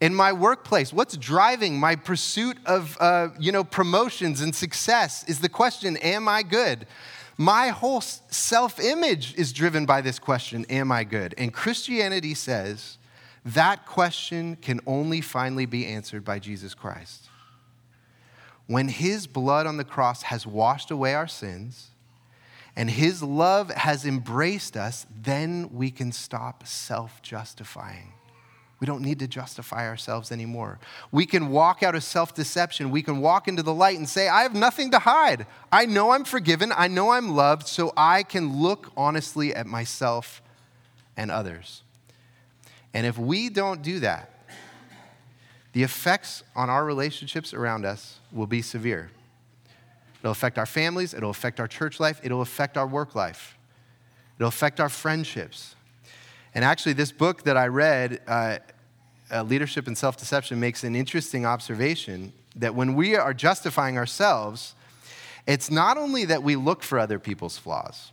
In 0.00 0.12
my 0.12 0.32
workplace, 0.32 0.92
what's 0.92 1.16
driving 1.16 1.78
my 1.78 1.94
pursuit 1.94 2.58
of 2.66 2.96
uh, 3.00 3.28
you 3.38 3.52
know, 3.52 3.62
promotions 3.62 4.40
and 4.40 4.54
success 4.54 5.24
is 5.28 5.38
the 5.38 5.48
question, 5.48 5.96
Am 5.98 6.26
I 6.26 6.42
good? 6.42 6.88
My 7.36 7.68
whole 7.68 8.00
self 8.00 8.80
image 8.80 9.34
is 9.36 9.52
driven 9.52 9.86
by 9.86 10.00
this 10.00 10.18
question, 10.18 10.66
Am 10.68 10.90
I 10.90 11.04
good? 11.04 11.32
And 11.38 11.54
Christianity 11.54 12.34
says, 12.34 12.97
that 13.54 13.86
question 13.86 14.56
can 14.56 14.80
only 14.86 15.20
finally 15.20 15.66
be 15.66 15.86
answered 15.86 16.24
by 16.24 16.38
Jesus 16.38 16.74
Christ. 16.74 17.28
When 18.66 18.88
his 18.88 19.26
blood 19.26 19.66
on 19.66 19.78
the 19.78 19.84
cross 19.84 20.22
has 20.22 20.46
washed 20.46 20.90
away 20.90 21.14
our 21.14 21.28
sins 21.28 21.88
and 22.76 22.90
his 22.90 23.22
love 23.22 23.70
has 23.70 24.04
embraced 24.04 24.76
us, 24.76 25.06
then 25.22 25.70
we 25.72 25.90
can 25.90 26.12
stop 26.12 26.66
self 26.66 27.22
justifying. 27.22 28.12
We 28.80 28.86
don't 28.86 29.02
need 29.02 29.18
to 29.20 29.26
justify 29.26 29.88
ourselves 29.88 30.30
anymore. 30.30 30.78
We 31.10 31.26
can 31.26 31.48
walk 31.48 31.82
out 31.82 31.94
of 31.94 32.04
self 32.04 32.34
deception. 32.34 32.90
We 32.90 33.02
can 33.02 33.20
walk 33.20 33.48
into 33.48 33.62
the 33.62 33.74
light 33.74 33.96
and 33.96 34.08
say, 34.08 34.28
I 34.28 34.42
have 34.42 34.54
nothing 34.54 34.90
to 34.92 34.98
hide. 34.98 35.46
I 35.72 35.86
know 35.86 36.10
I'm 36.10 36.24
forgiven. 36.24 36.72
I 36.76 36.86
know 36.88 37.10
I'm 37.12 37.34
loved, 37.34 37.66
so 37.66 37.92
I 37.96 38.22
can 38.22 38.60
look 38.60 38.92
honestly 38.96 39.54
at 39.54 39.66
myself 39.66 40.42
and 41.16 41.30
others. 41.30 41.82
And 42.98 43.06
if 43.06 43.16
we 43.16 43.48
don't 43.48 43.80
do 43.80 44.00
that, 44.00 44.28
the 45.72 45.84
effects 45.84 46.42
on 46.56 46.68
our 46.68 46.84
relationships 46.84 47.54
around 47.54 47.84
us 47.84 48.18
will 48.32 48.48
be 48.48 48.60
severe. 48.60 49.12
It'll 50.18 50.32
affect 50.32 50.58
our 50.58 50.66
families, 50.66 51.14
it'll 51.14 51.30
affect 51.30 51.60
our 51.60 51.68
church 51.68 52.00
life, 52.00 52.20
it'll 52.24 52.40
affect 52.40 52.76
our 52.76 52.88
work 52.88 53.14
life, 53.14 53.56
it'll 54.36 54.48
affect 54.48 54.80
our 54.80 54.88
friendships. 54.88 55.76
And 56.56 56.64
actually, 56.64 56.94
this 56.94 57.12
book 57.12 57.44
that 57.44 57.56
I 57.56 57.68
read, 57.68 58.20
uh, 58.26 58.58
uh, 59.30 59.44
Leadership 59.44 59.86
and 59.86 59.96
Self 59.96 60.16
Deception, 60.16 60.58
makes 60.58 60.82
an 60.82 60.96
interesting 60.96 61.46
observation 61.46 62.32
that 62.56 62.74
when 62.74 62.96
we 62.96 63.14
are 63.14 63.32
justifying 63.32 63.96
ourselves, 63.96 64.74
it's 65.46 65.70
not 65.70 65.98
only 65.98 66.24
that 66.24 66.42
we 66.42 66.56
look 66.56 66.82
for 66.82 66.98
other 66.98 67.20
people's 67.20 67.58
flaws, 67.58 68.10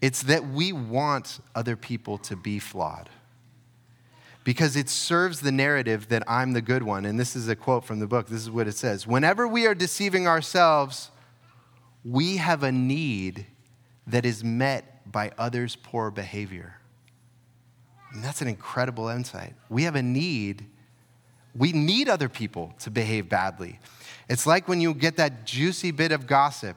it's 0.00 0.22
that 0.22 0.46
we 0.46 0.70
want 0.72 1.40
other 1.56 1.74
people 1.74 2.16
to 2.18 2.36
be 2.36 2.60
flawed 2.60 3.08
because 4.44 4.76
it 4.76 4.88
serves 4.88 5.40
the 5.40 5.52
narrative 5.52 6.08
that 6.08 6.22
I'm 6.26 6.52
the 6.52 6.62
good 6.62 6.82
one. 6.82 7.04
And 7.04 7.20
this 7.20 7.36
is 7.36 7.48
a 7.48 7.56
quote 7.56 7.84
from 7.84 8.00
the 8.00 8.06
book. 8.06 8.28
This 8.28 8.40
is 8.40 8.50
what 8.50 8.66
it 8.66 8.76
says 8.76 9.06
Whenever 9.06 9.46
we 9.46 9.66
are 9.66 9.74
deceiving 9.74 10.26
ourselves, 10.26 11.10
we 12.04 12.38
have 12.38 12.62
a 12.62 12.72
need 12.72 13.46
that 14.06 14.24
is 14.24 14.42
met 14.42 15.10
by 15.10 15.32
others' 15.38 15.76
poor 15.76 16.10
behavior. 16.10 16.76
And 18.12 18.24
that's 18.24 18.42
an 18.42 18.48
incredible 18.48 19.08
insight. 19.08 19.54
We 19.68 19.84
have 19.84 19.94
a 19.94 20.02
need. 20.02 20.66
We 21.54 21.72
need 21.72 22.08
other 22.08 22.28
people 22.28 22.74
to 22.80 22.90
behave 22.90 23.28
badly. 23.28 23.78
It's 24.28 24.46
like 24.46 24.68
when 24.68 24.80
you 24.80 24.94
get 24.94 25.16
that 25.16 25.44
juicy 25.44 25.90
bit 25.90 26.12
of 26.12 26.26
gossip 26.26 26.76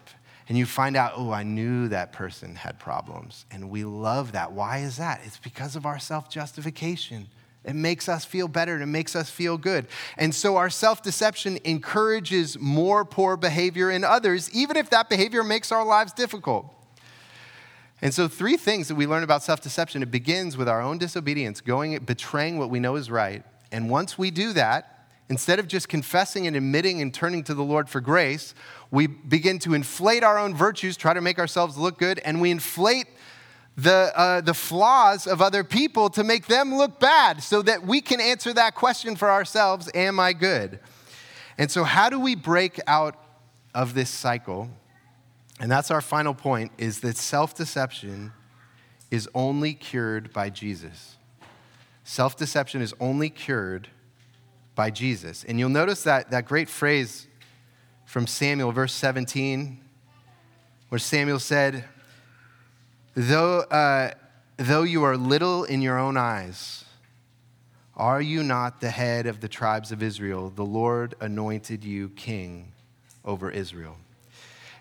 and 0.49 0.58
you 0.58 0.65
find 0.65 0.95
out, 0.95 1.13
oh, 1.15 1.32
I 1.32 1.43
knew 1.43 1.88
that 1.88 2.12
person 2.12 2.56
had 2.56 2.80
problems. 2.80 3.45
And 3.52 3.69
we 3.69 3.84
love 3.84 4.34
that. 4.34 4.52
Why 4.52 4.80
is 4.80 4.97
that? 4.97 5.21
It's 5.23 5.38
because 5.38 5.76
of 5.76 5.86
our 5.86 5.99
self 5.99 6.30
justification. 6.30 7.28
It 7.63 7.76
makes 7.76 8.10
us 8.10 8.26
feel 8.26 8.47
better 8.47 8.73
and 8.73 8.84
it 8.84 8.88
makes 8.88 9.15
us 9.15 9.30
feel 9.30 9.58
good. 9.58 9.88
And 10.17 10.36
so 10.36 10.58
our 10.58 10.69
self 10.69 11.02
deception 11.02 11.60
encourages 11.63 12.60
more 12.60 13.06
poor 13.06 13.38
behavior 13.38 13.89
in 13.89 14.04
others, 14.04 14.52
even 14.54 14.76
if 14.76 14.89
that 14.89 15.10
behavior 15.10 15.43
makes 15.43 15.71
our 15.71 15.86
lives 15.86 16.12
difficult. 16.12 16.73
And 18.02 18.13
so, 18.13 18.28
three 18.28 18.58
things 18.58 18.89
that 18.89 18.95
we 18.95 19.08
learn 19.08 19.23
about 19.23 19.43
self 19.43 19.62
deception 19.62 20.04
it 20.04 20.12
begins 20.12 20.58
with 20.58 20.67
our 20.67 20.82
own 20.82 20.97
disobedience, 20.97 21.62
going, 21.62 21.97
betraying 22.04 22.58
what 22.58 22.69
we 22.69 22.82
know 22.82 22.97
is 22.97 23.10
right. 23.10 23.43
And 23.71 23.89
once 23.89 24.17
we 24.17 24.30
do 24.30 24.52
that, 24.54 25.08
instead 25.30 25.58
of 25.58 25.69
just 25.69 25.88
confessing 25.88 26.45
and 26.45 26.56
admitting 26.56 27.02
and 27.02 27.13
turning 27.13 27.45
to 27.45 27.54
the 27.54 27.63
Lord 27.63 27.89
for 27.89 28.02
grace, 28.02 28.54
we 28.91 29.08
begin 29.08 29.58
to 29.60 29.73
inflate 29.73 30.21
our 30.21 30.38
own 30.38 30.54
virtues, 30.54 30.97
try 30.97 31.13
to 31.13 31.21
make 31.21 31.39
ourselves 31.39 31.78
look 31.78 31.97
good, 31.97 32.19
and 32.19 32.41
we 32.41 32.52
inflate 32.52 33.08
the, 33.75 34.12
uh, 34.15 34.41
the 34.41 34.53
flaws 34.53 35.25
of 35.25 35.41
other 35.41 35.63
people 35.63 36.09
to 36.12 36.23
make 36.23 36.45
them 36.45 36.75
look 36.75 36.99
bad 36.99 37.41
so 37.41 37.62
that 37.63 37.86
we 37.86 38.01
can 38.01 38.21
answer 38.21 38.53
that 38.53 38.75
question 38.75 39.15
for 39.15 39.31
ourselves 39.31 39.89
Am 39.95 40.19
I 40.19 40.33
good? 40.33 40.79
And 41.57 41.71
so, 41.71 41.83
how 41.83 42.09
do 42.09 42.19
we 42.19 42.36
break 42.36 42.79
out 42.88 43.15
of 43.73 43.93
this 43.93 44.09
cycle? 44.09 44.69
And 45.59 45.71
that's 45.71 45.91
our 45.91 46.01
final 46.01 46.33
point 46.33 46.71
is 46.77 47.01
that 47.01 47.17
self 47.17 47.55
deception 47.55 48.33
is 49.12 49.29
only 49.33 49.73
cured 49.73 50.33
by 50.33 50.49
Jesus. 50.49 51.17
Self 52.03 52.36
deception 52.36 52.81
is 52.81 52.93
only 52.99 53.29
cured 53.29 53.88
by 54.75 54.89
Jesus. 54.89 55.43
And 55.43 55.59
you'll 55.59 55.69
notice 55.69 56.03
that, 56.03 56.31
that 56.31 56.45
great 56.45 56.69
phrase 56.69 57.27
from 58.05 58.27
Samuel, 58.27 58.71
verse 58.71 58.93
17, 58.93 59.79
where 60.89 60.99
Samuel 60.99 61.39
said, 61.39 61.86
Though, 63.15 63.60
uh, 63.62 64.12
though 64.58 64.84
you 64.84 65.04
are 65.04 65.15
little 65.15 65.63
in 65.65 65.82
your 65.82 65.99
own 65.99 66.17
eyes, 66.17 66.86
are 67.95 68.21
you 68.21 68.41
not 68.41 68.82
the 68.82 68.89
head 68.89 69.28
of 69.28 69.39
the 69.39 69.47
tribes 69.47 69.91
of 69.91 70.02
Israel? 70.02 70.52
The 70.56 70.65
Lord 70.65 71.13
anointed 71.21 71.84
you 71.84 72.10
king 72.10 72.71
over 73.23 73.52
Israel. 73.52 73.97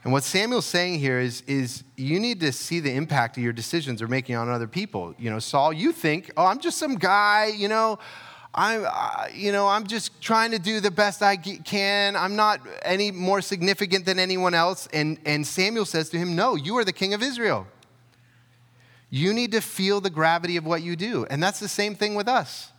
And 0.04 0.12
what 0.12 0.24
Samuel's 0.24 0.66
saying 0.66 0.98
here 0.98 1.20
is, 1.20 1.42
is 1.46 1.84
you 1.96 2.18
need 2.18 2.40
to 2.40 2.52
see 2.52 2.80
the 2.80 2.92
impact 2.92 3.36
of 3.36 3.42
your 3.42 3.52
decisions 3.52 4.02
are 4.02 4.08
making 4.08 4.34
on 4.34 4.48
other 4.48 4.66
people. 4.66 5.14
You 5.18 5.30
know, 5.30 5.38
Saul, 5.38 5.72
you 5.72 5.92
think, 5.92 6.32
oh, 6.36 6.46
I'm 6.46 6.58
just 6.58 6.78
some 6.78 6.96
guy, 6.96 7.52
you 7.54 7.68
know, 7.68 7.98
I'm, 8.54 8.84
uh, 8.86 9.26
you 9.32 9.52
know, 9.52 9.68
I'm 9.68 9.86
just 9.86 10.20
trying 10.20 10.50
to 10.50 10.58
do 10.58 10.80
the 10.80 10.90
best 10.90 11.22
I 11.22 11.36
can. 11.36 12.16
I'm 12.16 12.34
not 12.34 12.60
any 12.82 13.10
more 13.10 13.40
significant 13.40 14.04
than 14.04 14.18
anyone 14.18 14.54
else. 14.54 14.88
And, 14.92 15.18
and 15.24 15.46
Samuel 15.46 15.84
says 15.84 16.08
to 16.10 16.18
him, 16.18 16.34
no, 16.34 16.56
you 16.56 16.76
are 16.78 16.84
the 16.84 16.92
king 16.92 17.14
of 17.14 17.22
Israel. 17.22 17.66
You 19.14 19.34
need 19.34 19.52
to 19.52 19.60
feel 19.60 20.00
the 20.00 20.08
gravity 20.08 20.56
of 20.56 20.64
what 20.64 20.80
you 20.80 20.96
do. 20.96 21.26
And 21.28 21.42
that's 21.42 21.60
the 21.60 21.68
same 21.68 21.94
thing 21.94 22.14
with 22.14 22.26
us. 22.26 22.72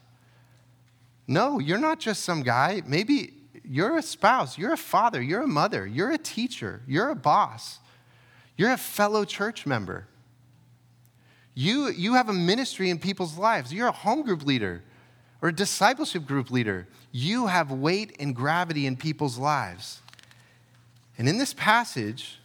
No, 1.27 1.59
you're 1.59 1.77
not 1.77 1.99
just 1.99 2.23
some 2.23 2.41
guy. 2.41 2.81
Maybe 2.87 3.33
you're 3.63 3.97
a 3.97 4.01
spouse, 4.01 4.57
you're 4.57 4.73
a 4.73 4.77
father, 4.77 5.21
you're 5.21 5.43
a 5.43 5.47
mother, 5.47 5.85
you're 5.85 6.09
a 6.09 6.17
teacher, 6.17 6.81
you're 6.87 7.11
a 7.11 7.15
boss, 7.15 7.77
you're 8.57 8.71
a 8.71 8.77
fellow 8.77 9.25
church 9.25 9.67
member. 9.67 10.07
You, 11.53 11.89
you 11.89 12.15
have 12.15 12.29
a 12.29 12.33
ministry 12.33 12.89
in 12.89 12.97
people's 12.97 13.37
lives. 13.37 13.71
You're 13.71 13.89
a 13.89 13.91
home 13.91 14.23
group 14.23 14.43
leader 14.43 14.81
or 15.39 15.49
a 15.49 15.53
discipleship 15.53 16.25
group 16.25 16.49
leader. 16.49 16.87
You 17.11 17.45
have 17.45 17.71
weight 17.71 18.15
and 18.19 18.35
gravity 18.35 18.87
in 18.87 18.97
people's 18.97 19.37
lives. 19.37 20.01
And 21.19 21.29
in 21.29 21.37
this 21.37 21.53
passage, 21.53 22.39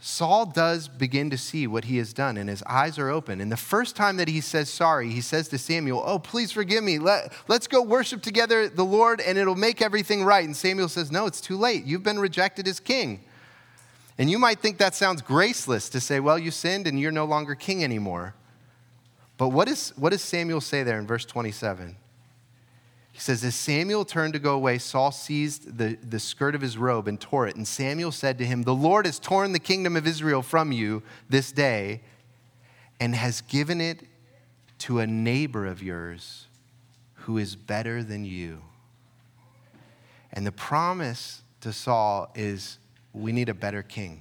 Saul 0.00 0.46
does 0.46 0.86
begin 0.86 1.28
to 1.30 1.38
see 1.38 1.66
what 1.66 1.84
he 1.84 1.96
has 1.96 2.12
done, 2.12 2.36
and 2.36 2.48
his 2.48 2.62
eyes 2.64 2.98
are 2.98 3.08
open. 3.08 3.40
And 3.40 3.50
the 3.50 3.56
first 3.56 3.96
time 3.96 4.16
that 4.18 4.28
he 4.28 4.40
says 4.40 4.70
sorry, 4.70 5.10
he 5.10 5.20
says 5.20 5.48
to 5.48 5.58
Samuel, 5.58 6.02
Oh, 6.06 6.20
please 6.20 6.52
forgive 6.52 6.84
me. 6.84 7.00
Let, 7.00 7.32
let's 7.48 7.66
go 7.66 7.82
worship 7.82 8.22
together 8.22 8.68
the 8.68 8.84
Lord, 8.84 9.20
and 9.20 9.36
it'll 9.36 9.56
make 9.56 9.82
everything 9.82 10.22
right. 10.22 10.44
And 10.44 10.56
Samuel 10.56 10.88
says, 10.88 11.10
No, 11.10 11.26
it's 11.26 11.40
too 11.40 11.56
late. 11.56 11.84
You've 11.84 12.04
been 12.04 12.20
rejected 12.20 12.68
as 12.68 12.78
king. 12.78 13.24
And 14.18 14.30
you 14.30 14.38
might 14.38 14.60
think 14.60 14.78
that 14.78 14.94
sounds 14.94 15.20
graceless 15.20 15.88
to 15.88 16.00
say, 16.00 16.20
Well, 16.20 16.38
you 16.38 16.52
sinned, 16.52 16.86
and 16.86 17.00
you're 17.00 17.10
no 17.10 17.24
longer 17.24 17.56
king 17.56 17.82
anymore. 17.82 18.34
But 19.36 19.48
what, 19.48 19.68
is, 19.68 19.92
what 19.96 20.10
does 20.10 20.22
Samuel 20.22 20.60
say 20.60 20.84
there 20.84 20.98
in 20.98 21.08
verse 21.08 21.24
27? 21.24 21.96
He 23.18 23.22
says, 23.22 23.42
As 23.42 23.56
Samuel 23.56 24.04
turned 24.04 24.34
to 24.34 24.38
go 24.38 24.54
away, 24.54 24.78
Saul 24.78 25.10
seized 25.10 25.76
the, 25.76 25.98
the 26.08 26.20
skirt 26.20 26.54
of 26.54 26.60
his 26.60 26.78
robe 26.78 27.08
and 27.08 27.20
tore 27.20 27.48
it. 27.48 27.56
And 27.56 27.66
Samuel 27.66 28.12
said 28.12 28.38
to 28.38 28.46
him, 28.46 28.62
The 28.62 28.72
Lord 28.72 29.06
has 29.06 29.18
torn 29.18 29.50
the 29.50 29.58
kingdom 29.58 29.96
of 29.96 30.06
Israel 30.06 30.40
from 30.40 30.70
you 30.70 31.02
this 31.28 31.50
day 31.50 32.02
and 33.00 33.16
has 33.16 33.40
given 33.40 33.80
it 33.80 34.04
to 34.78 35.00
a 35.00 35.06
neighbor 35.08 35.66
of 35.66 35.82
yours 35.82 36.46
who 37.14 37.38
is 37.38 37.56
better 37.56 38.04
than 38.04 38.24
you. 38.24 38.62
And 40.32 40.46
the 40.46 40.52
promise 40.52 41.42
to 41.62 41.72
Saul 41.72 42.30
is 42.36 42.78
we 43.12 43.32
need 43.32 43.48
a 43.48 43.54
better 43.54 43.82
king. 43.82 44.20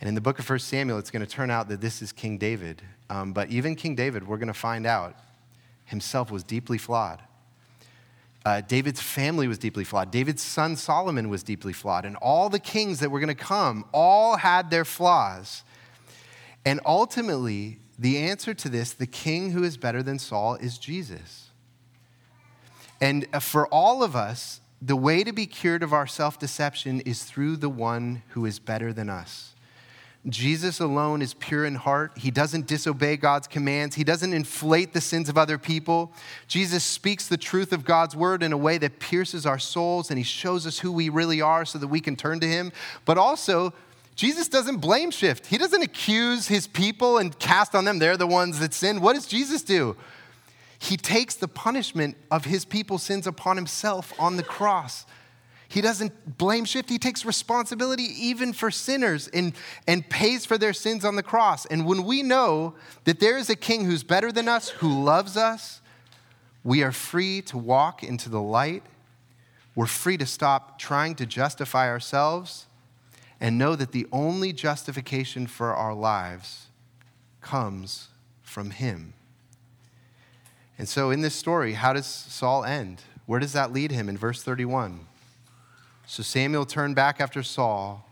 And 0.00 0.08
in 0.08 0.16
the 0.16 0.20
book 0.20 0.40
of 0.40 0.50
1 0.50 0.58
Samuel, 0.58 0.98
it's 0.98 1.12
going 1.12 1.24
to 1.24 1.30
turn 1.30 1.52
out 1.52 1.68
that 1.68 1.80
this 1.80 2.02
is 2.02 2.10
King 2.10 2.36
David. 2.36 2.82
Um, 3.08 3.32
but 3.32 3.48
even 3.48 3.76
King 3.76 3.94
David, 3.94 4.26
we're 4.26 4.38
going 4.38 4.48
to 4.48 4.54
find 4.54 4.86
out, 4.86 5.14
himself 5.84 6.32
was 6.32 6.42
deeply 6.42 6.76
flawed. 6.76 7.22
Uh, 8.44 8.62
David's 8.62 9.00
family 9.00 9.46
was 9.48 9.58
deeply 9.58 9.84
flawed. 9.84 10.10
David's 10.10 10.42
son 10.42 10.76
Solomon 10.76 11.28
was 11.28 11.42
deeply 11.42 11.72
flawed. 11.72 12.04
And 12.04 12.16
all 12.16 12.48
the 12.48 12.58
kings 12.58 13.00
that 13.00 13.10
were 13.10 13.20
going 13.20 13.28
to 13.28 13.34
come 13.34 13.84
all 13.92 14.36
had 14.36 14.70
their 14.70 14.84
flaws. 14.84 15.62
And 16.64 16.80
ultimately, 16.86 17.78
the 17.98 18.18
answer 18.18 18.54
to 18.54 18.68
this, 18.68 18.92
the 18.92 19.06
king 19.06 19.50
who 19.50 19.62
is 19.62 19.76
better 19.76 20.02
than 20.02 20.18
Saul, 20.18 20.54
is 20.54 20.78
Jesus. 20.78 21.50
And 23.00 23.26
for 23.42 23.66
all 23.68 24.02
of 24.02 24.16
us, 24.16 24.60
the 24.80 24.96
way 24.96 25.22
to 25.24 25.32
be 25.32 25.46
cured 25.46 25.82
of 25.82 25.92
our 25.92 26.06
self 26.06 26.38
deception 26.38 27.00
is 27.00 27.24
through 27.24 27.56
the 27.56 27.68
one 27.68 28.22
who 28.28 28.46
is 28.46 28.58
better 28.58 28.92
than 28.92 29.10
us. 29.10 29.54
Jesus 30.28 30.80
alone 30.80 31.22
is 31.22 31.32
pure 31.32 31.64
in 31.64 31.76
heart. 31.76 32.12
He 32.18 32.30
doesn't 32.30 32.66
disobey 32.66 33.16
God's 33.16 33.48
commands. 33.48 33.96
He 33.96 34.04
doesn't 34.04 34.34
inflate 34.34 34.92
the 34.92 35.00
sins 35.00 35.30
of 35.30 35.38
other 35.38 35.56
people. 35.56 36.12
Jesus 36.46 36.84
speaks 36.84 37.26
the 37.26 37.38
truth 37.38 37.72
of 37.72 37.86
God's 37.86 38.14
word 38.14 38.42
in 38.42 38.52
a 38.52 38.56
way 38.56 38.76
that 38.78 38.98
pierces 38.98 39.46
our 39.46 39.58
souls 39.58 40.10
and 40.10 40.18
he 40.18 40.24
shows 40.24 40.66
us 40.66 40.78
who 40.78 40.92
we 40.92 41.08
really 41.08 41.40
are 41.40 41.64
so 41.64 41.78
that 41.78 41.88
we 41.88 42.00
can 42.00 42.16
turn 42.16 42.38
to 42.40 42.46
him. 42.46 42.70
But 43.06 43.16
also, 43.16 43.72
Jesus 44.14 44.46
doesn't 44.46 44.76
blame 44.76 45.10
shift. 45.10 45.46
He 45.46 45.56
doesn't 45.56 45.82
accuse 45.82 46.48
his 46.48 46.66
people 46.66 47.16
and 47.16 47.38
cast 47.38 47.74
on 47.74 47.86
them, 47.86 47.98
they're 47.98 48.18
the 48.18 48.26
ones 48.26 48.58
that 48.58 48.74
sin. 48.74 49.00
What 49.00 49.14
does 49.14 49.26
Jesus 49.26 49.62
do? 49.62 49.96
He 50.78 50.98
takes 50.98 51.34
the 51.34 51.48
punishment 51.48 52.18
of 52.30 52.44
his 52.44 52.66
people's 52.66 53.02
sins 53.02 53.26
upon 53.26 53.56
himself 53.56 54.12
on 54.18 54.36
the 54.36 54.42
cross. 54.42 55.06
He 55.70 55.80
doesn't 55.80 56.36
blame 56.36 56.64
shift. 56.64 56.90
He 56.90 56.98
takes 56.98 57.24
responsibility 57.24 58.02
even 58.02 58.52
for 58.52 58.72
sinners 58.72 59.28
and, 59.28 59.52
and 59.86 60.06
pays 60.10 60.44
for 60.44 60.58
their 60.58 60.72
sins 60.72 61.04
on 61.04 61.14
the 61.14 61.22
cross. 61.22 61.64
And 61.64 61.86
when 61.86 62.02
we 62.02 62.24
know 62.24 62.74
that 63.04 63.20
there 63.20 63.38
is 63.38 63.48
a 63.48 63.54
king 63.54 63.84
who's 63.84 64.02
better 64.02 64.32
than 64.32 64.48
us, 64.48 64.70
who 64.70 65.04
loves 65.04 65.36
us, 65.36 65.80
we 66.64 66.82
are 66.82 66.90
free 66.90 67.40
to 67.42 67.56
walk 67.56 68.02
into 68.02 68.28
the 68.28 68.42
light. 68.42 68.82
We're 69.76 69.86
free 69.86 70.16
to 70.16 70.26
stop 70.26 70.76
trying 70.76 71.14
to 71.14 71.24
justify 71.24 71.86
ourselves 71.88 72.66
and 73.40 73.56
know 73.56 73.76
that 73.76 73.92
the 73.92 74.08
only 74.10 74.52
justification 74.52 75.46
for 75.46 75.72
our 75.72 75.94
lives 75.94 76.66
comes 77.40 78.08
from 78.42 78.70
him. 78.70 79.12
And 80.76 80.88
so, 80.88 81.12
in 81.12 81.20
this 81.20 81.36
story, 81.36 81.74
how 81.74 81.92
does 81.92 82.06
Saul 82.06 82.64
end? 82.64 83.02
Where 83.26 83.38
does 83.38 83.52
that 83.52 83.72
lead 83.72 83.92
him 83.92 84.08
in 84.08 84.18
verse 84.18 84.42
31? 84.42 85.06
So 86.10 86.24
Samuel 86.24 86.66
turned 86.66 86.96
back 86.96 87.20
after 87.20 87.40
Saul, 87.40 88.04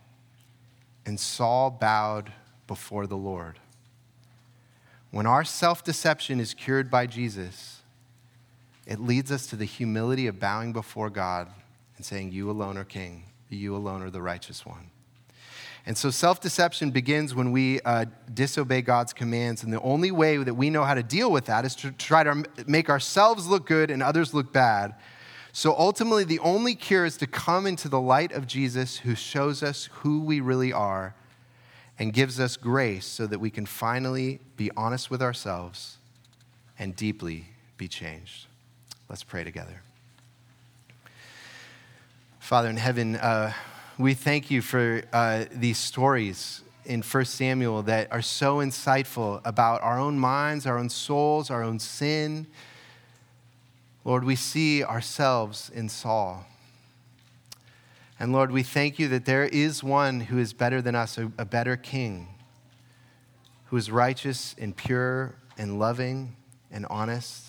and 1.05 1.19
Saul 1.19 1.69
bowed 1.69 2.33
before 2.69 3.09
the 3.09 3.17
Lord. 3.17 3.59
When 5.11 5.27
our 5.27 5.43
self 5.43 5.83
deception 5.83 6.39
is 6.39 6.55
cured 6.55 6.93
by 6.93 7.09
Jesus, 7.09 7.83
it 8.87 9.01
leads 9.01 9.33
us 9.33 9.49
to 9.49 9.57
the 9.57 9.65
humility 9.65 10.29
of 10.29 10.39
bowing 10.39 10.73
before 10.73 11.11
God 11.11 11.49
and 11.97 12.07
saying, 12.07 12.31
You 12.31 12.49
alone 12.53 12.79
are 12.79 12.85
king, 12.85 13.25
you 13.49 13.75
alone 13.75 14.05
are 14.05 14.11
the 14.11 14.23
righteous 14.23 14.65
one. 14.65 14.91
And 15.85 15.99
so 15.99 16.11
self 16.11 16.41
deception 16.41 16.93
begins 16.93 17.35
when 17.35 17.51
we 17.51 17.81
uh, 17.81 18.05
disobey 18.33 18.83
God's 18.83 19.13
commands. 19.13 19.65
And 19.65 19.73
the 19.73 19.81
only 19.81 20.13
way 20.13 20.37
that 20.37 20.55
we 20.55 20.71
know 20.71 20.85
how 20.85 20.95
to 20.95 21.03
deal 21.03 21.33
with 21.33 21.47
that 21.47 21.65
is 21.65 21.75
to 21.75 21.91
try 21.91 22.23
to 22.23 22.45
make 22.69 22.91
ourselves 22.91 23.49
look 23.49 23.67
good 23.67 23.91
and 23.91 24.05
others 24.05 24.33
look 24.33 24.53
bad 24.53 24.95
so 25.59 25.75
ultimately, 25.77 26.23
the 26.23 26.39
only 26.39 26.77
cure 26.77 27.05
is 27.05 27.17
to 27.17 27.27
come 27.27 27.67
into 27.67 27.89
the 27.89 28.01
light 28.01 28.31
of 28.31 28.47
Jesus 28.47 28.99
who 28.99 29.17
shows 29.17 29.61
us 29.61 29.89
who 29.93 30.21
we 30.21 30.39
really 30.39 30.73
are 30.73 31.17
and 31.99 32.13
gives 32.13 32.39
us 32.39 32.57
grace 32.57 33.05
so 33.05 33.27
that 33.27 33.41
we 33.41 33.51
can 33.51 33.67
finally 33.67 34.39
be 34.57 34.71
honest 34.77 35.11
with 35.11 35.21
ourselves 35.21 35.97
and 36.79 36.95
deeply 36.95 37.47
be 37.77 37.89
changed. 37.89 38.47
Let's 39.09 39.25
pray 39.25 39.43
together. 39.43 39.83
Father 42.39 42.69
in 42.69 42.77
heaven, 42.77 43.17
uh, 43.17 43.53
we 43.99 44.15
thank 44.15 44.53
you 44.53 44.63
for 44.63 45.03
uh, 45.13 45.47
these 45.51 45.79
stories 45.79 46.63
in 46.85 47.03
1 47.03 47.25
Samuel 47.25 47.83
that 47.83 48.13
are 48.13 48.23
so 48.23 48.59
insightful 48.59 49.41
about 49.45 49.83
our 49.83 49.99
own 49.99 50.21
minds, 50.21 50.67
our 50.67 50.79
own 50.79 50.89
souls, 50.89 51.51
our 51.51 51.65
own 51.65 51.81
sin 51.81 52.47
Lord, 54.09 54.25
we 54.25 54.37
see 54.37 54.83
ourselves 54.83 55.71
in 55.75 55.91
Saul. 55.91 56.47
And 58.19 58.33
Lord, 58.33 58.51
we 58.51 58.63
thank 58.63 58.99
you 58.99 59.07
that 59.09 59.27
there 59.27 59.45
is 59.45 59.85
one 59.85 60.21
who 60.21 60.39
is 60.39 60.55
better 60.55 60.81
than 60.81 60.95
us, 60.95 61.19
a, 61.19 61.45
better 61.45 61.77
king, 61.77 62.29
who 63.67 63.77
is 63.77 63.91
righteous 63.91 64.57
and 64.59 64.75
pure 64.75 65.35
and 65.59 65.79
loving 65.79 66.37
and 66.71 66.87
honest. 66.89 67.49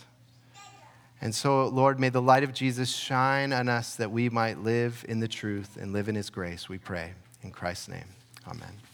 And 1.21 1.33
so, 1.33 1.65
Lord, 1.67 1.97
may 1.97 2.09
the 2.09 2.21
light 2.21 2.43
of 2.43 2.53
Jesus 2.53 2.93
shine 2.93 3.53
on 3.53 3.69
us 3.69 3.95
that 3.95 4.11
we 4.11 4.27
might 4.27 4.59
live 4.59 5.05
in 5.07 5.21
the 5.21 5.29
truth 5.29 5.77
and 5.79 5.93
live 5.93 6.09
in 6.09 6.15
his 6.15 6.29
grace, 6.29 6.67
we 6.67 6.77
pray. 6.77 7.13
In 7.41 7.51
Christ's 7.51 7.87
name, 7.87 8.09
amen. 8.45 8.88